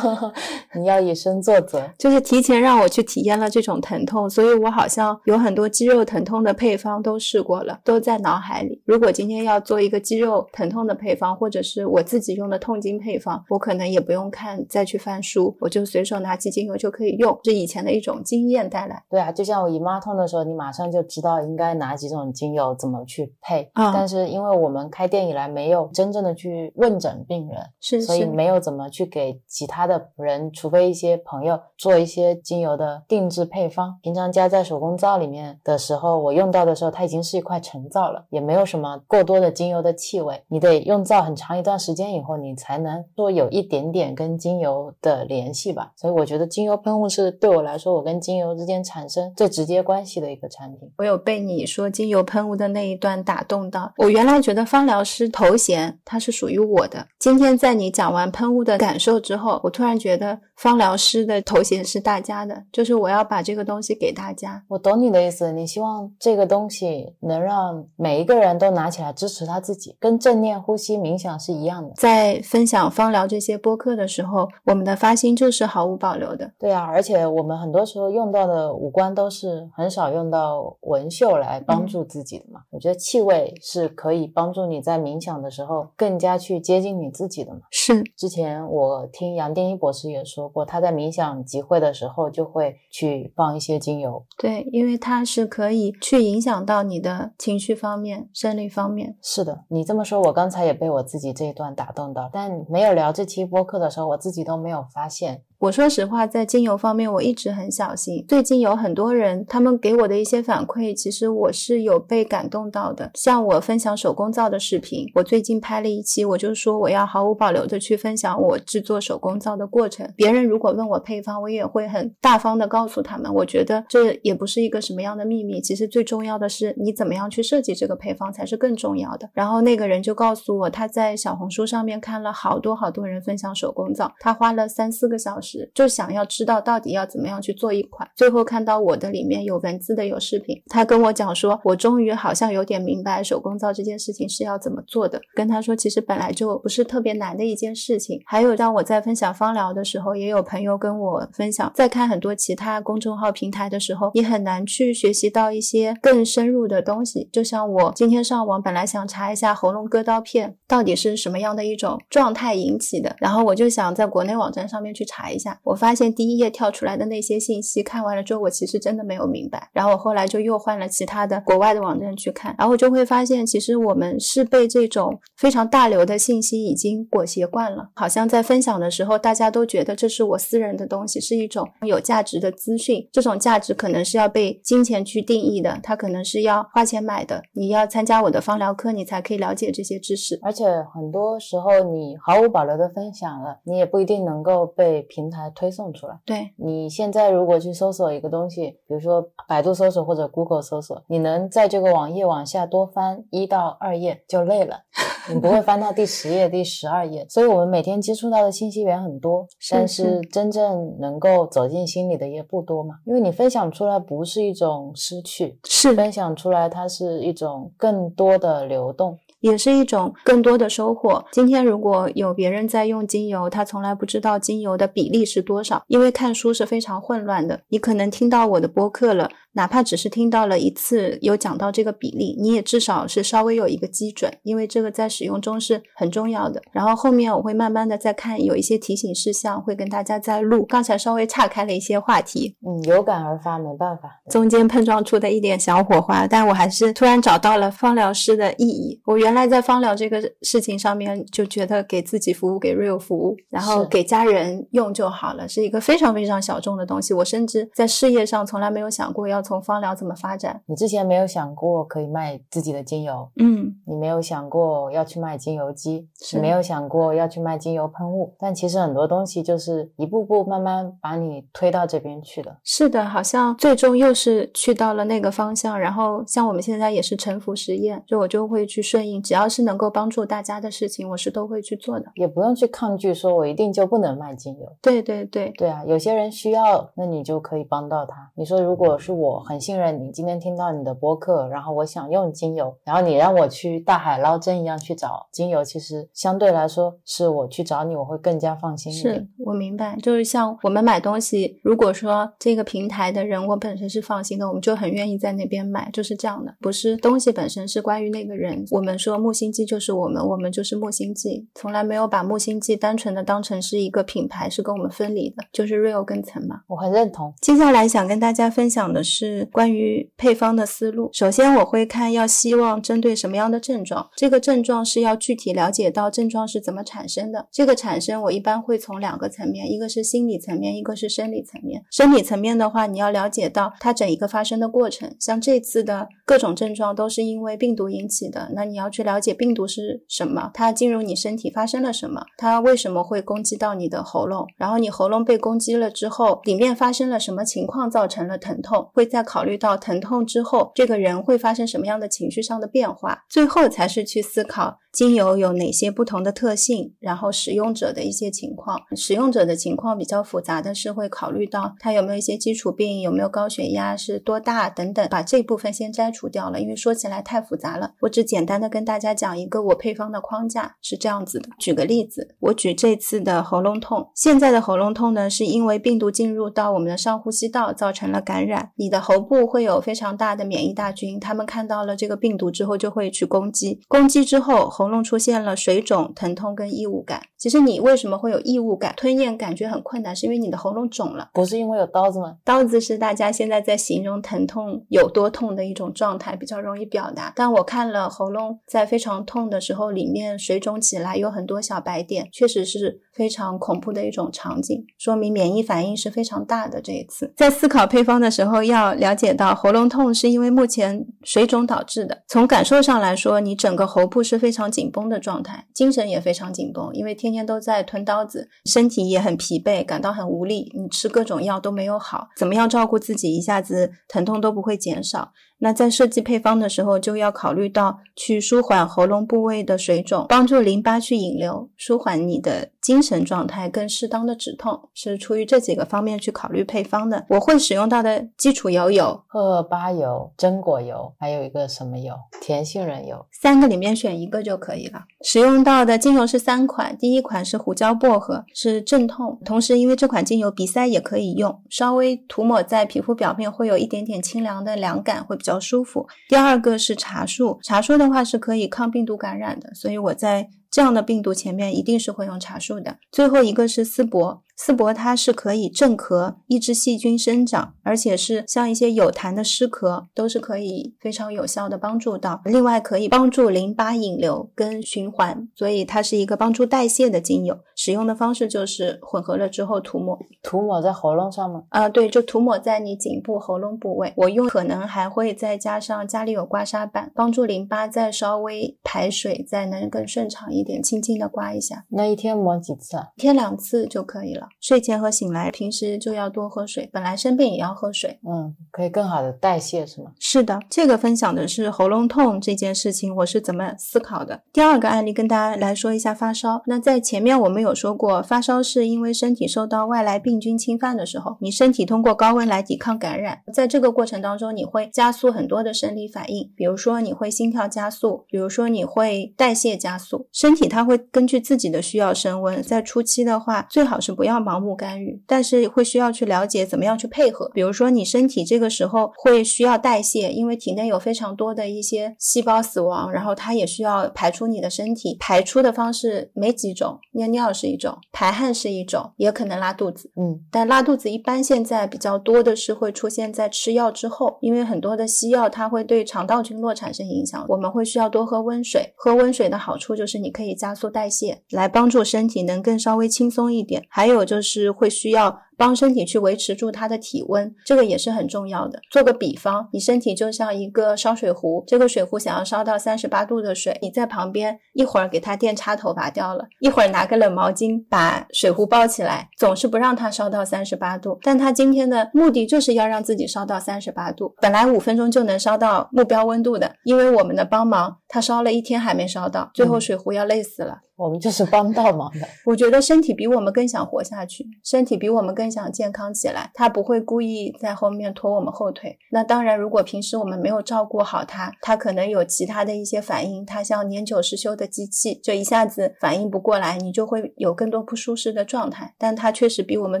[0.74, 1.88] 你要以身作则。
[1.96, 8.80] 就是提前让我去体验了这种疼痛，所以我好像有很多肌肉疼痛的配方都试过了，都在脑海里。
[8.84, 19.02] 如果今天天要做一个肌肉疼痛的配方，或者是我自己用的痛经配方，我可能也不用看再去翻书，我就随手拿起精油就可以用，是以前的一种经验带来。
[19.08, 23.70] 对啊，就像我姨妈痛的时候，你马上就知道应该拿几种精油怎么去配。
[23.74, 33.98] 啊但是因为我们开店以来没有真正的去问诊病人，是是，所以没有怎么去给其他的人，除非一些朋友做一些精油的定制配方。
[34.02, 40.42] 平常加在手工皂里面的时候，我用到的时候，它已经是一块成皂了，也没有什么过多的精油的气味。
[40.48, 45.92] 你得用皂很长一段时间以后，你才能说有一点点跟精油的联系吧。
[45.96, 50.90] 所以我觉得精油喷雾是对我来说，我跟精油之间产生最直接关系的一个产品。
[50.96, 53.92] 我有被你说精油喷雾的那一段打动到。
[53.98, 64.62] 我原来觉得芳疗师头衔它是属于我的，今天在你讲完喷雾的感受之后，我突然觉得芳疗师的头衔是大家的，就是我要把这个东西给大家。
[64.68, 71.92] 我懂你的意思，你希望这个东西能让每一个人都拿起来支持他自己，跟正念呼吸冥想是一样的。
[71.94, 76.50] 在分享芳疗这些播客的时候，我们的发心就是毫无保留的。
[76.58, 82.62] 对啊，而且我们很多时候用到的五官都是很少用到纹绣来帮助自己的嘛。
[82.70, 87.60] 我觉得气味是可以帮助你在冥想的时候更加去接近你自己的嘛。
[87.70, 94.24] 是，之前我听杨定一博士也说过，他在冥想集会的时候就会去放一些精油。
[94.38, 98.99] 对，因为它是可以去影响到你的情绪方面、生理方面。
[99.22, 105.42] 是的，你这么说，我刚才也被我自己这一段打动到，但没有聊这期播客的时候，我自己都没有发现。
[105.60, 108.24] 我说实话，在精油方面，我一直很小心。
[108.26, 113.10] 最近有很多人，他们给我的一些反馈，其实我是有被感动到的。
[113.12, 120.10] 像我分享手工皂的视频，我最近拍了一期，我就说我要毫无保留的去分享我制作手工皂的过程。
[120.16, 123.30] 别人如果问我配方，我也会很大方的告诉他们。
[123.30, 129.28] 我觉得这也不是一个什么样的秘密，其实最重要的是你怎么样去设计这个配方才是更重要的。
[129.34, 138.08] 然后那个人就告诉我，他在小红书上面看了好多好多人分享手工皂，他花了三四个小时，就想要知道到底要怎么样去做一款。
[138.16, 145.20] 最后看到我的里面有文字的，有视频，他跟我讲说，我终于好像有点明白手工皂这件事情是要怎么做的。
[145.34, 148.20] 跟他说，其实本来就不是特别难的一件事情。
[148.26, 157.28] 还有，当我在分享芳疗的时候，也有朋友跟我分享，在看很多其他公众号平台的时候，你很难去学习到一些更深入的东西。
[157.32, 169.68] 就像我今天上网，本来想查一下喉咙割刀片到底是什么样的一种状态引起的，然后我就想在国内网站上面去查一下，我发现第一页跳出来的那些信息，看完了之后，我其实真的没有明白。
[169.72, 183.08] 然后我后来就又换了其他的国外的网站去看，然后我就会发现，其实我们是被这种非常大流的信息已经裹挟惯了，好像在分享的时候，大家都觉得这是我私人的东西，是一种有价值的资讯。
[183.10, 187.42] 这种价值可能是要被金钱去定义的，它可能是要花钱买的。
[187.52, 190.38] 你要参加我的芳疗课，你才可以了解这些知识。
[190.42, 190.64] 而且
[190.94, 196.18] 很多时候你毫无保留的分享了，你也不一定能够被评平台推送出来。
[196.26, 204.80] 对，你现在如果去搜索一个东西，比如说百度搜索或者 Google 搜索，你能在这个网页往下多翻一到二页就累了，
[205.32, 207.24] 你不会翻到第十页、第十二页。
[207.28, 212.96] 所以我们每天接触到的信息源很多，但是是真正能够走进心里的也不多嘛。
[213.04, 219.16] 因为你分享出来不是一种失去，是分享出来它是一种更多的流动。
[219.40, 221.24] 也是一种更多的收获。
[221.32, 227.60] 今天如果有别人在用精油，他从来不知道精油的比例是多少，因为看书是非常混乱的。
[227.68, 236.60] 你可能听到我的播客了，哪怕只是听到了一次有讲到这个比例，你也至少是稍微有一个基准，因为这个在使用中是很重要的。
[236.72, 240.64] 然后后面我会慢慢的再看，有一些提醒事项会跟大家再录。
[240.66, 244.20] 刚才稍微岔开了一些话题，嗯，有感而发，没办法。
[244.30, 249.00] 中间碰撞出的一点小火花，但我还是突然找到了芳疗师的意义。
[249.04, 257.14] 我原来在芳疗这个事情上面就觉得给自己服务，给 real 服务，然后给家人用就好了，是一个非常非常小众的东西。
[257.14, 260.60] 我甚至在事业上从来没有想过要从芳疗怎么发展。
[260.66, 272.58] 你之前没有想过可以卖自己的精油，嗯，你没有想过要去卖精油机，是你没有想过要去卖精油喷雾，但其实很多东西就是一步步慢慢把你推到这边去的。
[272.62, 275.80] 是的，好像最终又是去到了那个方向。
[275.80, 282.06] 然后像我们现在也是沉浮实验，就我就会去顺应，只要是能够帮助大家的事情，我是都会去做的。
[282.16, 284.66] 也不用去抗拒，说我一定就不能卖精油。
[284.82, 288.30] 对对对，对对啊，有些人需要，那你就可以帮到他。
[288.34, 299.14] 你说，如果是我很信任你，今天听到你的播客，然后我想用精油，然后你让我去大海捞针一样去找精油，其实相对来说是我去找你，我会更加放心一点。
[299.16, 306.54] 是我明白，就是像我们买东西，如果说这个平台的人我本身是放心的，我们就很愿意在那边买，就是这样的。
[306.58, 308.64] 不是东西本身，是关于那个人。
[308.70, 316.60] 我们说说木星记就是我们，我们就是木星记，从来没有把木星记单纯的当成是一个品牌，是跟我们分离的，就是 real 跟层嘛。
[316.66, 317.32] 我很认同。
[317.40, 321.10] 接下来想跟大家分享的是关于配方的思路。
[321.12, 327.46] 首先，我会看要希望针对什么样的症状，这个症状是要具体了解到症状是怎么产生的。
[327.52, 331.84] 这个产生，我一般会从两个层面，一个是心理层面，一个是生理层面。
[331.90, 354.78] 生理层面的话，你要了解到它整一个发生的过程，像这次的各种症状都是因为病毒引起的，那你要去了解病毒是什么，它进入你身体发生了什么，它为什么会攻击到你的喉咙，然后然后你喉咙被攻击了之后，里面发生了什么情况造成了疼痛，会再考虑到疼痛之后这个人会发生什么样的情绪上的变化，最后才是去思考。
[354.92, 356.94] 精油有哪些不同的特性？
[356.98, 367.92] 然后使用者的一些情况，使用者的情况比较复杂的是会考虑到他有没有一些基础病，有没有高血压，是多大等等，把这部分先摘除掉了，因为说起来太复杂了。
[368.00, 371.48] 我只简单的跟大家讲一个我配方的框架是这样子的。
[371.58, 384.68] 举个例子，我举这次的喉咙痛，现在的喉咙痛呢，是因为病毒进入到我们的上呼吸道造成了感染，你的喉部会有非常大的免疫大军，他们看到了这个病毒之后就会去攻击，攻击之后。
[384.80, 387.20] 喉咙出现了水肿、疼痛跟异物感。
[387.36, 391.28] 其实你为什么会有异物感、吞咽感觉很困难，是因为你的喉咙肿了。
[391.34, 392.36] 不是因为有刀子吗？
[392.42, 397.30] 刀子是大家现在在形容疼痛有多痛的一种状态，比较容易表达。
[397.36, 406.80] 但我看了喉咙在非常痛的时候，里面水肿起来，有很多小白点，确实是非常恐怖的一种场景，说明免疫反应是非常大的。
[406.80, 412.22] 这一次在思考配方的时候，要了解到喉咙痛是因为目前水肿导致的。
[412.28, 414.70] 从感受上来说，你整个喉部是非常。
[414.70, 420.70] 紧绷的状态，精神也非常紧绷，因为天天都在吞刀子，身体也很疲惫，感到很无力。
[420.76, 425.32] 你吃各种药都没有好，怎么样照顾自己，一下子疼痛都不会减少。
[425.60, 437.26] 那在设计配方的时候，就要考虑到去舒缓喉咙部位的水肿，帮助淋巴去引流，舒缓你的精神状态，更适当的止痛，是出于这几个方面去考虑配方的。
[437.28, 442.14] 我会使用到的基础油有荷尔巴油、榛果油，还有一个什么油？
[442.40, 443.26] 甜杏仁油。
[443.30, 445.04] 三个里面选一个就可以了。
[445.22, 455.49] 使用到的精油是三款，第一款是胡椒薄荷，是镇痛，同时因为这款精油鼻塞也可以用，稍微涂抹在皮肤表面会有一点点清凉的凉感，会比较。
[455.50, 456.06] 比较舒服。
[456.28, 462.98] 第二个是茶树，茶树的话是可以抗病毒感染的，所以我在这样的病毒前面一定是会用茶树的。
[463.10, 464.42] 最后一个是丝柏。
[464.62, 472.42] 丝柏它是可以镇咳、抑制细菌生长，而且是像一些有痰的湿咳都是可以非常有效的帮助到。
[472.44, 477.58] 另外可以帮助淋巴引流跟循环，所以它是一个帮助代谢的精油。
[477.74, 481.62] 使用的方式就是混合了之后涂抹，涂抹在喉咙上吗？
[481.70, 484.12] 啊，对，就涂抹在你颈部喉咙部位。
[484.14, 491.84] 我用可能还会再加上家里有刮痧板，帮助淋巴再稍微排水，再能更顺畅一点，轻轻的刮一下。
[491.88, 493.08] 那一天抹几次啊？
[493.16, 494.48] 一天两次就可以了。
[494.60, 496.88] 睡前和醒来，平时就要多喝水。
[496.92, 500.12] 本来生病也要喝水，嗯，可以更好的代谢，是吗？
[500.18, 504.42] 是的，这个分享的是喉咙痛这件事情，我是怎么思考的。
[504.52, 506.62] 第二个案例跟大家来说一下发烧。
[506.66, 522.62] 那在前面我们有说过，发烧是因为身体受到外来病菌侵犯的时候，你身体通过高温来抵抗感染，在这个过程当中，你会加速很多的生理反应，比如说你会心跳加速，比如说你会代谢加速，身体它会根据自己的需要升温。
[522.62, 524.70] 在初期的话，最好是不要盲目。
[524.80, 527.50] 干预，但是会需要去了解怎么样去配合。
[527.52, 535.16] 比如说，你身体这个时候会需要代谢，因为体内有非常多的一些细胞死亡，然后它也需要排出你的身体。
[535.20, 540.10] 排出的方式没几种，尿尿是一种，排汗是一种，也可能拉肚子。
[540.16, 547.44] 嗯，但拉肚子一般现在比较多的是会出现在吃药之后，因为很多的西药它会对肠道菌落产生影响。
[547.48, 553.84] 我们会需要多喝温水，喝温水的好处就是你可以可以加速代谢，来帮助身体能更稍微轻松一点。
[553.90, 554.70] 还有就是。
[554.80, 555.42] 会需要。
[555.60, 558.80] 帮身体去维持住它的体温，这个也是很重要的。
[558.90, 571.18] 做个比方，你身体就像一个烧水壶，这个水壶想要烧到三十八度的水，你在旁边一会儿给它电插头拔掉了，一会儿拿个冷毛巾把水壶包起来，总是不让它烧到三十八度。
[571.20, 580.78] 但它今天的目的就是要让自己烧到三十八度，本来五分钟就能烧到目标温度的，因为我们的帮忙，它烧了一天还没烧到，最后水壶要累死了。
[581.00, 582.26] 我们就是帮倒忙的。
[582.46, 585.50] 我觉得身体比我们更想活下去，身体比我们更。
[585.50, 588.96] 想健康起来，它不会故意在后面拖我们后腿。
[589.10, 598.94] 那当然，如果平时我们没有照顾好它，它可能有其他的一些反应，它像年久失修的机器，就一下子反应不过来，你就会有更多不舒适的状态。
[598.96, 600.00] 但它确实比我们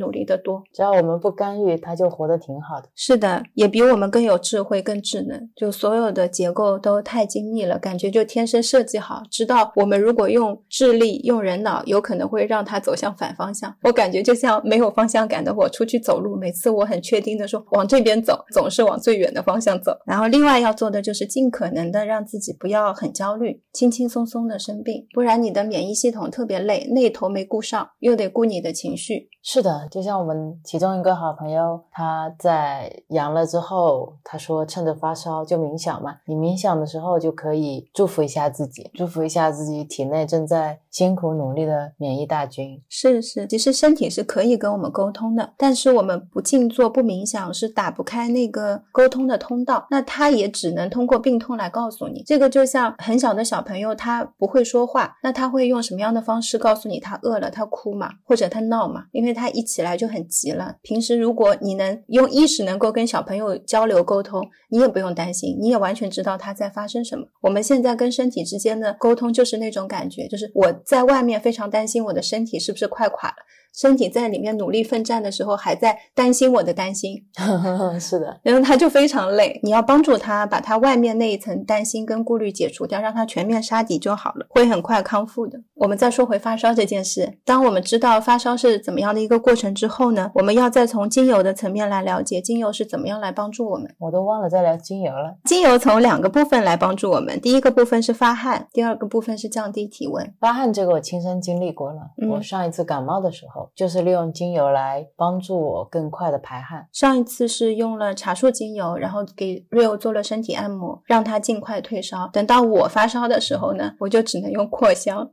[0.00, 2.88] 努力的多，只要我们不干预，它就活得挺好的。
[2.96, 5.48] 是的，也比我们更有智慧、更智能。
[5.54, 13.74] 就所有的结构都太精密了，感觉就天生设计好，知道我们如果用智智力、用人脑，有可能会让他走向反方向。
[13.82, 19.90] 我感觉就像没有方向感的我出去走路，每次我很确定的说往这边走，总是往最远的方向走。
[20.06, 29.28] 然后另外要做的就是尽可能的让自己不要很焦虑，轻轻松松的生病，不然你的免疫系统特别累，那头没顾上，又得顾你的情绪。
[29.48, 36.16] 是的，就像我们其中一个好朋友，他在阳了之后，他说趁着发烧就冥想嘛。
[36.26, 42.82] 你冥想的时候就可以祝福一下自己，祝福一下自己体内正在辛苦努力的免疫大军。
[42.88, 49.86] 是是，其实身体是可以跟我们沟通的，但是我们不静坐不冥想是打不开那个沟通的通道。
[49.92, 52.24] 那他也只能通过病痛来告诉你。
[52.26, 57.48] 这个就像很小的小朋友，他不会说话，那他会用什么样的方式告诉你他饿了？
[57.48, 59.04] 他哭嘛，或者他闹嘛？
[59.12, 60.76] 因为他一起来就很急了。
[60.82, 67.26] 平时如果你能用意识能够跟小朋友交流沟通，你也不用担心，你也完全知道他在发生什么。
[67.42, 73.36] 我们现在跟身体之间的沟通就是那种感觉，就是我在外面非常担心我的身体是不是快垮了。
[73.76, 77.22] 身体在里面努力奋战的时候，还在担心我的担心，
[78.00, 79.60] 是的，然后他就非常累。
[79.62, 85.60] 你要帮助他把他外面那一层担心跟顾虑解除掉，让他全面杀敌就好了，会很快康复的。
[85.74, 93.94] 我们再说回发烧这件事，当我们知道发烧是怎么样的一个过程之后呢，我们要再从精油的层面来了解精油是怎么样来帮助我们。
[93.98, 95.36] 我都忘了再聊精油了。
[95.44, 100.34] 精油从两个部分来帮助我们，第一个部分是发汗，第二个部分是降低体温。
[100.40, 102.00] 发汗这个我亲身经历过了，
[102.30, 103.65] 我上一次感冒的时候。
[103.74, 106.86] 就是利用精油来帮助我更快的排汗。
[106.92, 112.28] 上一次是用了茶树精油，然后给 Rio 做了身体按摩，让他尽快退烧。
[112.32, 115.28] 等到我发烧的时候呢，我就只能用扩香，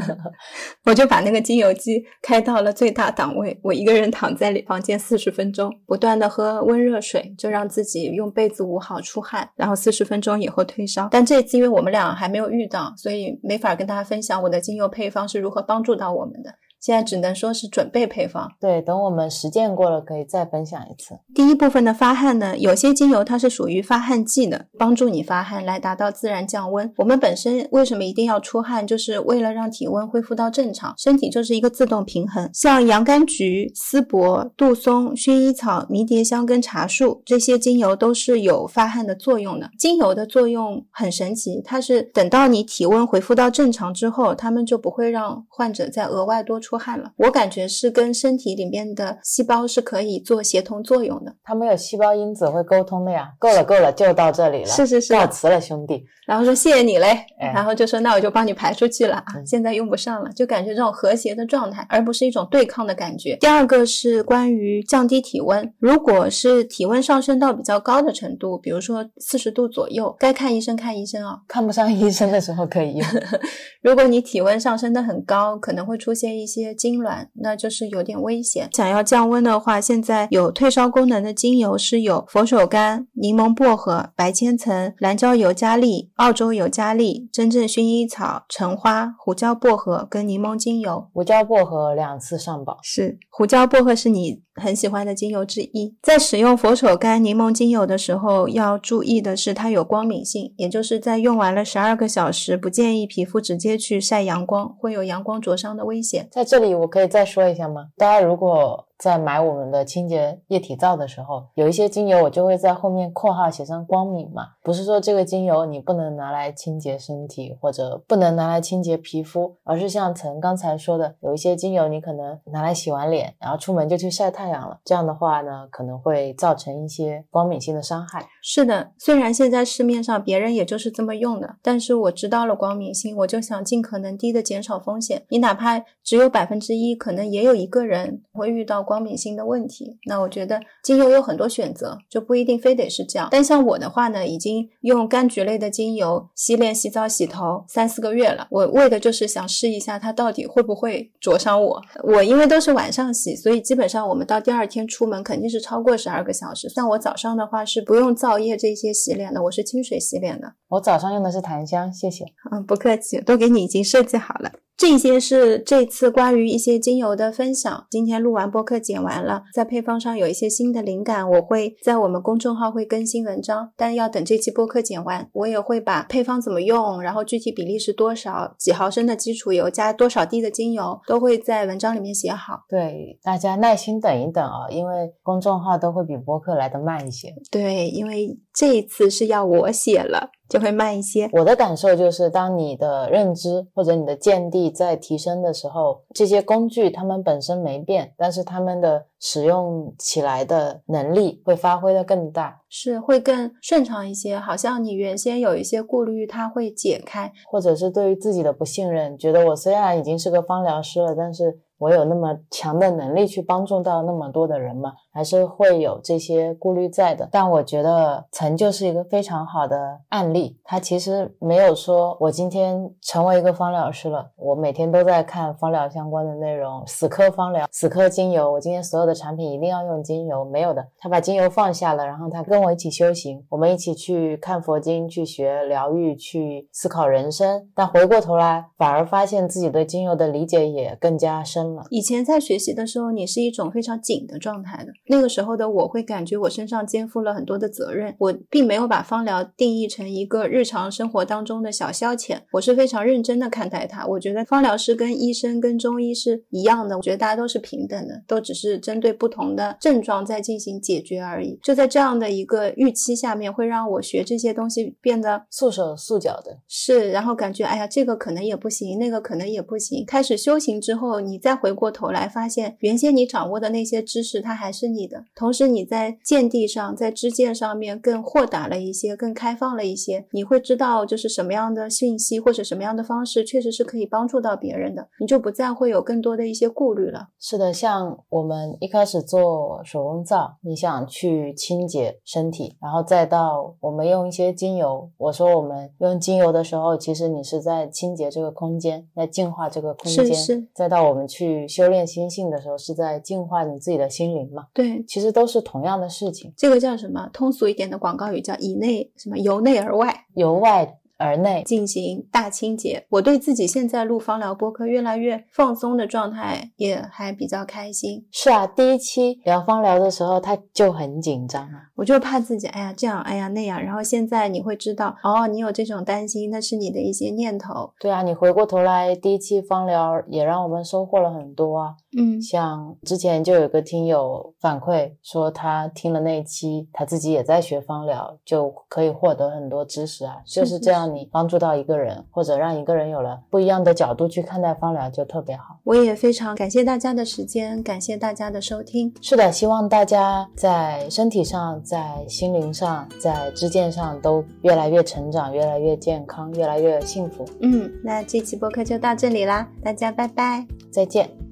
[0.84, 11.08] 我就把那个精油机开到了最大档位，我一个人躺在房间四十分钟，不断的喝温热水，就让自己用被子捂好出汗，然后四十分钟以后退烧。
[11.10, 16.54] 但这次因为我们俩还没有遇到，所以没法跟大家分享我的精油配方是如何帮助到我们的。
[16.80, 21.18] 现在只能说是准备配方，对，等我们实践过了，可以再分享一次。
[21.34, 26.92] 第一部分的发汗呢，有些精油它是属于发汗剂的，帮助你发汗来达到自然降温。
[26.98, 32.48] 我们本身为什么一定要出汗，就是为了让体温恢复到正常，身体就是一个自动平衡。
[32.54, 39.68] 像洋甘菊、丝柏、杜松、薰衣草、迷迭香跟茶树这些精油都是有发汗的作用的。
[39.76, 46.67] 精油的作用很神奇，它是等到你体温恢复到正常之后，它们就不会让患者再额外多出。
[46.68, 51.34] 出汗了，我感觉是跟身体里面的细胞是可以做协同作用的。
[51.42, 53.30] 它没有细胞因子会沟通的呀。
[53.38, 54.66] 够了，够了，就到这里了。
[54.66, 56.04] 是是是，告辞了，兄弟。
[56.26, 63.34] 然后说谢谢你嘞，然后就说那我就帮你排出去了啊，现在用不上了，就感觉这种和谐的状态，而不是一种对抗的感觉。
[63.40, 71.38] 第二个是关于降低体温，如果是体温上升到比较高的程度，比如说四十度左右，该看医生看医生啊。
[71.48, 73.08] 看不上医生的时候可以用。
[73.80, 78.68] 如果你体温上升的很高，可能会出现一些痉挛，那就是有点危险。
[78.72, 86.10] 想要降温的话，现在有退烧功能的精油是有佛手柑、柠檬薄荷、白千层、蓝椒尤加利。
[86.16, 91.08] 澳洲尤加利、真正薰衣草、橙花、胡椒薄荷跟柠檬精油。
[91.12, 95.94] 胡椒薄荷两次上榜，是胡椒薄荷是你很喜欢的精油之一。
[96.02, 106.28] 在使用佛手柑、柠檬精油的时候，要注意的是它有光敏性，也就是在用完了十二个小时，不建议皮肤直接去晒阳光，会有阳光灼伤的危险。
[106.32, 107.88] 在这里，我可以再说一下吗？
[107.96, 108.87] 大家如果。
[108.98, 128.26] 在买我们的清洁液体皂的时候，有一些精油我就会在后面括号写上光敏嘛，不是说这个精油你不能拿来清洁身体或者不能拿来清洁皮肤，而是像陈刚才说的，有一些精油你可能拿来洗完脸，然后出门就去晒太阳了，这样的话呢，可能会造成一些光敏性的伤害。
[128.42, 135.22] 是的，虽然现在市面上别人也就是这么用的，但是我知道了光敏性，我就想尽可能低的减少风险。
[135.28, 138.87] 你哪怕只有百分之一，可能也有一个人会遇到。
[138.88, 143.28] 光敏性的问题，那我觉得精油有很多选择，就不一定非得是这样。
[143.30, 148.48] 但像我的话呢，已经用柑橘类的精油洗脸、洗澡、洗头三四个月了。
[148.50, 151.82] 我为的就是想试一下它到底会不会灼伤我。
[152.02, 156.66] 我因为都是晚上洗，所以基本上我们到第二天出门肯定是超过十二个小时。
[156.70, 160.54] 像我早上的话是不用皂液这些洗脸的，我是清水洗脸的。
[160.68, 162.24] 我早上用的是檀香，谢谢。
[162.50, 164.50] 嗯，不客气，都给你已经设计好了。
[164.78, 167.84] 这些是这次关于一些精油的分享。
[167.90, 173.72] 今天录完播客剪完了，在配方上有一些新的灵感，我会在我们公众号会更新文章。
[173.76, 182.60] 但要等这期播客剪完，我也会把配方怎么用，然后具体比例是多少，几毫升的基础油加多少滴的精油，都会在文章里面写好。
[182.68, 187.34] 对，大家耐心等一等啊，因为公众号都会比播客来的慢一些。
[187.50, 190.30] 对，因为这一次是要我写了。
[190.48, 191.28] 就会慢一些。
[191.32, 204.38] 我的感受就是，当你的认知或者你的见地在提升的时候，这些工具它们本身没变，但是它们的使用起来的能力会发挥的更大，是会更顺畅一些。
[204.38, 211.60] 好像你原先有一些顾虑，它会解开，或者是对于自己的不信任，觉得我虽然已经是个芳疗师了，但是。
[211.78, 214.94] 我有那么强的能力去帮助到那么多的人吗？
[215.18, 217.28] 还是会有这些顾虑在的？
[217.32, 220.56] 但我觉得曾就是一个非常好的案例。
[220.62, 228.52] 他其实没有说我今天成为一个芳疗师了，我每天都在看芳疗相关的内容，死磕芳疗，死磕精油。
[228.52, 230.86] 我今天所有的产品一定要用精油，没有的。
[230.98, 237.68] 他把精油放下了，然后他跟我一起修行，我们一起去看佛经，去学疗愈，去思考人生。
[237.74, 241.82] 但回过头来，反而发现自己对精油的理解也更加深了。
[241.90, 244.92] 以前在学习的时候，你是一种非常紧的状态的。
[245.08, 254.06] 那个时候的我会感觉我身上肩负了很多的责任，我并没有把芳疗定义成一个日常生活当中的小消遣，我是非常认真的看待它。
[254.06, 261.58] 我觉得芳疗师跟医生跟中医是一样的，我觉得大家都是平等的，都只是针对不同的症状在进行解决而已。
[261.62, 266.58] 就在这样的一个预期下面，会让我学这些东西变得束手束脚的。
[266.68, 270.04] 是，然后感觉哎呀，这个可能也不行，那个可能也不行。
[270.06, 275.24] 开始修行之后，你再回过头来发现，原先你掌握的那些知识，它还是你的。
[275.34, 280.26] 同时，你在见地上，在知见上面更豁达了一些，更开放了一些。
[280.32, 285.08] 你会知道，就是什么样的信息或者什么样的方式，确实是可以帮助到别人的。
[285.20, 287.28] 你就不再会有更多的一些顾虑了。
[287.38, 295.10] 是的，像我们一开始做手工皂，你想去清洁身体，然后再到我们用一些精油。
[295.18, 300.26] 我说我们用精油的时候，其实你是在清洁这个空间，在净化这个空间。
[300.26, 300.68] 是是。
[300.74, 304.66] 再到我们去修炼心性的时候，是在净化你自己的心灵嘛？
[304.96, 306.52] 对，其实都是同样的事情。
[306.56, 307.28] 这个叫什么？
[307.32, 310.94] 通俗一点的广告语叫“以内什么由内而外，由外”。
[311.20, 318.24] 而内进行大清洁，我对自己现在录芳疗播客越来越放松的状态也还比较开心。
[318.30, 323.82] 是啊，第一期聊芳疗的时候他就很紧张啊，我就怕自己，哎呀这样，哎呀那样。
[323.82, 327.92] 然后现在你会知道，哦，你有这种担心，那是你的一些念头。
[327.98, 331.94] 对啊，你回过头来，第一期芳疗也让我们收获了很多啊。
[332.16, 341.14] 嗯，像之前就有个听友反馈说，他听了那一期，他自己也在学芳疗，就可以获得很多知识啊，就是这样。
[341.14, 345.78] 你帮助到一个人，或者让一个人有了不一样的角度去看待芳疗，就特别好。
[345.84, 349.14] 我也非常感谢大家的时间，感谢大家的收听。
[349.20, 357.44] 是的，希望大家在身体上、在心灵上、在知见上都越来越成长，越来越健康，越来越幸福。
[357.60, 361.47] 嗯，那这期播客就到这里啦，大家拜拜，再见。